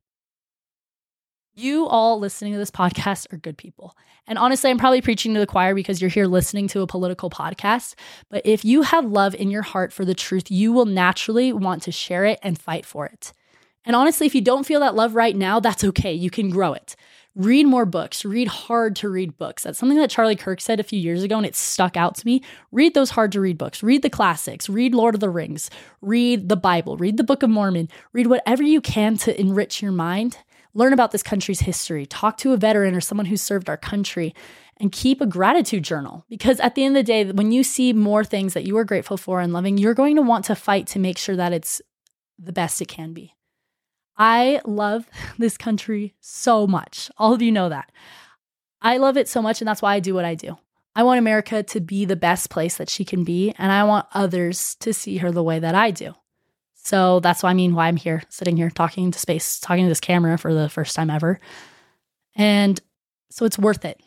You 1.57 1.87
all 1.87 2.19
listening 2.19 2.51
to 2.51 2.59
this 2.59 2.69
podcast 2.69 3.31
are 3.31 3.37
good 3.37 3.57
people. 3.57 3.95
And 4.27 4.37
honestly, 4.37 4.69
I'm 4.69 4.77
probably 4.77 4.99
preaching 4.99 5.33
to 5.33 5.39
the 5.39 5.47
choir 5.47 5.73
because 5.73 6.01
you're 6.01 6.09
here 6.09 6.25
listening 6.25 6.67
to 6.67 6.81
a 6.81 6.87
political 6.87 7.29
podcast. 7.29 7.95
But 8.29 8.41
if 8.45 8.65
you 8.65 8.81
have 8.81 9.05
love 9.05 9.33
in 9.33 9.49
your 9.49 9.61
heart 9.61 9.93
for 9.93 10.03
the 10.03 10.13
truth, 10.13 10.51
you 10.51 10.73
will 10.73 10.85
naturally 10.85 11.53
want 11.53 11.81
to 11.83 11.93
share 11.93 12.25
it 12.25 12.39
and 12.43 12.59
fight 12.59 12.85
for 12.85 13.05
it. 13.05 13.31
And 13.85 13.95
honestly, 13.95 14.27
if 14.27 14.35
you 14.35 14.41
don't 14.41 14.65
feel 14.65 14.81
that 14.81 14.95
love 14.95 15.15
right 15.15 15.33
now, 15.33 15.61
that's 15.61 15.85
okay. 15.85 16.11
You 16.11 16.29
can 16.29 16.49
grow 16.49 16.73
it. 16.73 16.97
Read 17.35 17.67
more 17.67 17.85
books, 17.85 18.25
read 18.25 18.49
hard 18.49 18.93
to 18.97 19.07
read 19.07 19.37
books. 19.37 19.63
That's 19.63 19.79
something 19.79 19.97
that 19.99 20.09
Charlie 20.09 20.35
Kirk 20.35 20.59
said 20.59 20.81
a 20.81 20.83
few 20.83 20.99
years 20.99 21.23
ago, 21.23 21.37
and 21.37 21.45
it 21.45 21.55
stuck 21.55 21.95
out 21.95 22.15
to 22.15 22.25
me. 22.25 22.41
Read 22.73 22.95
those 22.95 23.11
hard 23.11 23.31
to 23.31 23.39
read 23.39 23.57
books, 23.57 23.81
read 23.81 24.01
the 24.01 24.09
classics, 24.09 24.67
read 24.67 24.93
Lord 24.93 25.15
of 25.15 25.21
the 25.21 25.29
Rings, 25.29 25.69
read 26.01 26.49
the 26.49 26.57
Bible, 26.57 26.97
read 26.97 27.15
the 27.15 27.23
Book 27.23 27.43
of 27.43 27.49
Mormon, 27.49 27.87
read 28.11 28.27
whatever 28.27 28.63
you 28.63 28.81
can 28.81 29.15
to 29.17 29.39
enrich 29.39 29.81
your 29.81 29.93
mind 29.93 30.37
learn 30.75 30.93
about 30.93 31.11
this 31.11 31.23
country's 31.23 31.61
history, 31.61 32.05
talk 32.05 32.37
to 32.37 32.53
a 32.53 32.57
veteran 32.57 32.93
or 32.93 33.01
someone 33.01 33.25
who 33.25 33.37
served 33.37 33.69
our 33.69 33.77
country, 33.77 34.35
and 34.77 34.91
keep 34.91 35.21
a 35.21 35.25
gratitude 35.25 35.83
journal. 35.83 36.25
Because 36.29 36.59
at 36.59 36.75
the 36.75 36.83
end 36.83 36.95
of 36.95 36.99
the 36.99 37.11
day, 37.11 37.31
when 37.31 37.51
you 37.51 37.63
see 37.63 37.93
more 37.93 38.23
things 38.23 38.53
that 38.53 38.65
you 38.65 38.77
are 38.77 38.83
grateful 38.83 39.17
for 39.17 39.39
and 39.39 39.53
loving, 39.53 39.77
you're 39.77 39.93
going 39.93 40.17
to 40.17 40.21
want 40.21 40.45
to 40.45 40.55
fight 40.55 40.85
to 40.87 40.99
make 40.99 41.17
sure 41.17 41.35
that 41.35 41.53
it's 41.53 41.81
the 42.37 42.53
best 42.53 42.81
it 42.81 42.89
can 42.89 43.13
be. 43.13 43.33
I 44.17 44.61
love 44.65 45.07
this 45.37 45.57
country 45.57 46.13
so 46.19 46.67
much. 46.67 47.09
All 47.17 47.33
of 47.33 47.41
you 47.41 47.51
know 47.51 47.69
that. 47.69 47.91
I 48.81 48.97
love 48.97 49.17
it 49.17 49.27
so 49.27 49.41
much, 49.41 49.61
and 49.61 49.67
that's 49.67 49.81
why 49.81 49.95
I 49.95 49.99
do 49.99 50.13
what 50.13 50.25
I 50.25 50.35
do. 50.35 50.57
I 50.95 51.03
want 51.03 51.19
America 51.19 51.63
to 51.63 51.79
be 51.81 52.05
the 52.05 52.15
best 52.15 52.49
place 52.49 52.77
that 52.77 52.89
she 52.89 53.03
can 53.03 53.23
be, 53.23 53.53
and 53.57 53.71
I 53.71 53.83
want 53.83 54.07
others 54.13 54.75
to 54.75 54.93
see 54.93 55.17
her 55.17 55.31
the 55.31 55.43
way 55.43 55.59
that 55.59 55.75
I 55.75 55.91
do. 55.91 56.15
So 56.85 57.19
that's 57.19 57.41
why 57.41 57.49
I 57.49 57.55
mean 57.55 57.73
why 57.73 57.87
I'm 57.87 57.95
here, 57.95 58.21
sitting 58.29 58.57
here 58.57 58.69
talking 58.69 59.09
to 59.09 59.17
space, 59.17 59.59
talking 59.59 59.85
to 59.85 59.89
this 59.89 59.99
camera 59.99 60.37
for 60.37 60.53
the 60.53 60.69
first 60.69 60.95
time 60.95 61.09
ever. 61.09 61.39
And 62.35 62.79
so 63.31 63.43
it's 63.43 63.57
worth 63.57 63.85
it. 63.85 63.99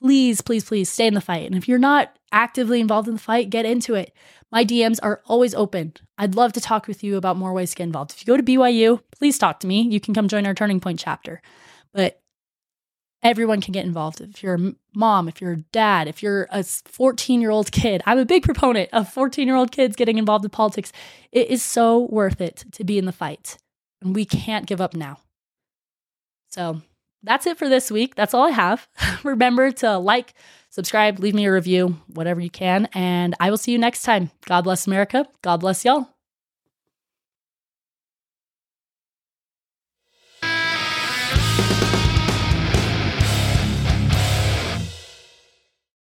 Please, 0.00 0.40
please, 0.40 0.64
please 0.64 0.88
stay 0.88 1.06
in 1.06 1.12
the 1.12 1.20
fight. 1.20 1.44
And 1.44 1.54
if 1.54 1.68
you're 1.68 1.78
not 1.78 2.16
actively 2.32 2.80
involved 2.80 3.08
in 3.08 3.14
the 3.14 3.20
fight, 3.20 3.50
get 3.50 3.66
into 3.66 3.94
it. 3.94 4.14
My 4.50 4.64
DMs 4.64 4.98
are 5.02 5.20
always 5.26 5.54
open. 5.54 5.92
I'd 6.16 6.34
love 6.34 6.54
to 6.54 6.62
talk 6.62 6.86
with 6.86 7.04
you 7.04 7.18
about 7.18 7.36
more 7.36 7.52
ways 7.52 7.72
to 7.72 7.76
get 7.76 7.84
involved. 7.84 8.12
If 8.12 8.22
you 8.22 8.26
go 8.26 8.38
to 8.38 8.42
BYU, 8.42 9.02
please 9.10 9.36
talk 9.36 9.60
to 9.60 9.66
me. 9.66 9.82
You 9.82 10.00
can 10.00 10.14
come 10.14 10.28
join 10.28 10.46
our 10.46 10.54
Turning 10.54 10.80
Point 10.80 10.98
chapter. 10.98 11.42
But 11.92 12.22
everyone 13.22 13.60
can 13.60 13.72
get 13.72 13.84
involved. 13.84 14.20
If 14.20 14.42
you're 14.42 14.54
a 14.54 14.72
mom, 14.94 15.28
if 15.28 15.40
you're 15.40 15.52
a 15.52 15.56
dad, 15.72 16.08
if 16.08 16.22
you're 16.22 16.46
a 16.50 16.62
14 16.62 17.40
year 17.40 17.50
old 17.50 17.72
kid, 17.72 18.02
I'm 18.06 18.18
a 18.18 18.24
big 18.24 18.42
proponent 18.42 18.90
of 18.92 19.08
14 19.08 19.46
year 19.46 19.56
old 19.56 19.72
kids 19.72 19.96
getting 19.96 20.18
involved 20.18 20.44
in 20.44 20.50
politics. 20.50 20.92
It 21.32 21.48
is 21.48 21.62
so 21.62 22.08
worth 22.10 22.40
it 22.40 22.64
to 22.72 22.84
be 22.84 22.98
in 22.98 23.04
the 23.04 23.12
fight, 23.12 23.58
and 24.00 24.14
we 24.14 24.24
can't 24.24 24.66
give 24.66 24.80
up 24.80 24.94
now. 24.94 25.18
So 26.50 26.82
that's 27.22 27.46
it 27.46 27.58
for 27.58 27.68
this 27.68 27.90
week. 27.90 28.14
That's 28.14 28.34
all 28.34 28.46
I 28.46 28.50
have. 28.50 28.88
Remember 29.24 29.70
to 29.72 29.98
like, 29.98 30.34
subscribe, 30.70 31.18
leave 31.18 31.34
me 31.34 31.46
a 31.46 31.52
review, 31.52 31.96
whatever 32.08 32.40
you 32.40 32.50
can, 32.50 32.88
and 32.94 33.34
I 33.40 33.50
will 33.50 33.58
see 33.58 33.72
you 33.72 33.78
next 33.78 34.02
time. 34.02 34.30
God 34.46 34.62
bless 34.62 34.86
America. 34.86 35.26
God 35.42 35.58
bless 35.58 35.84
y'all. 35.84 36.08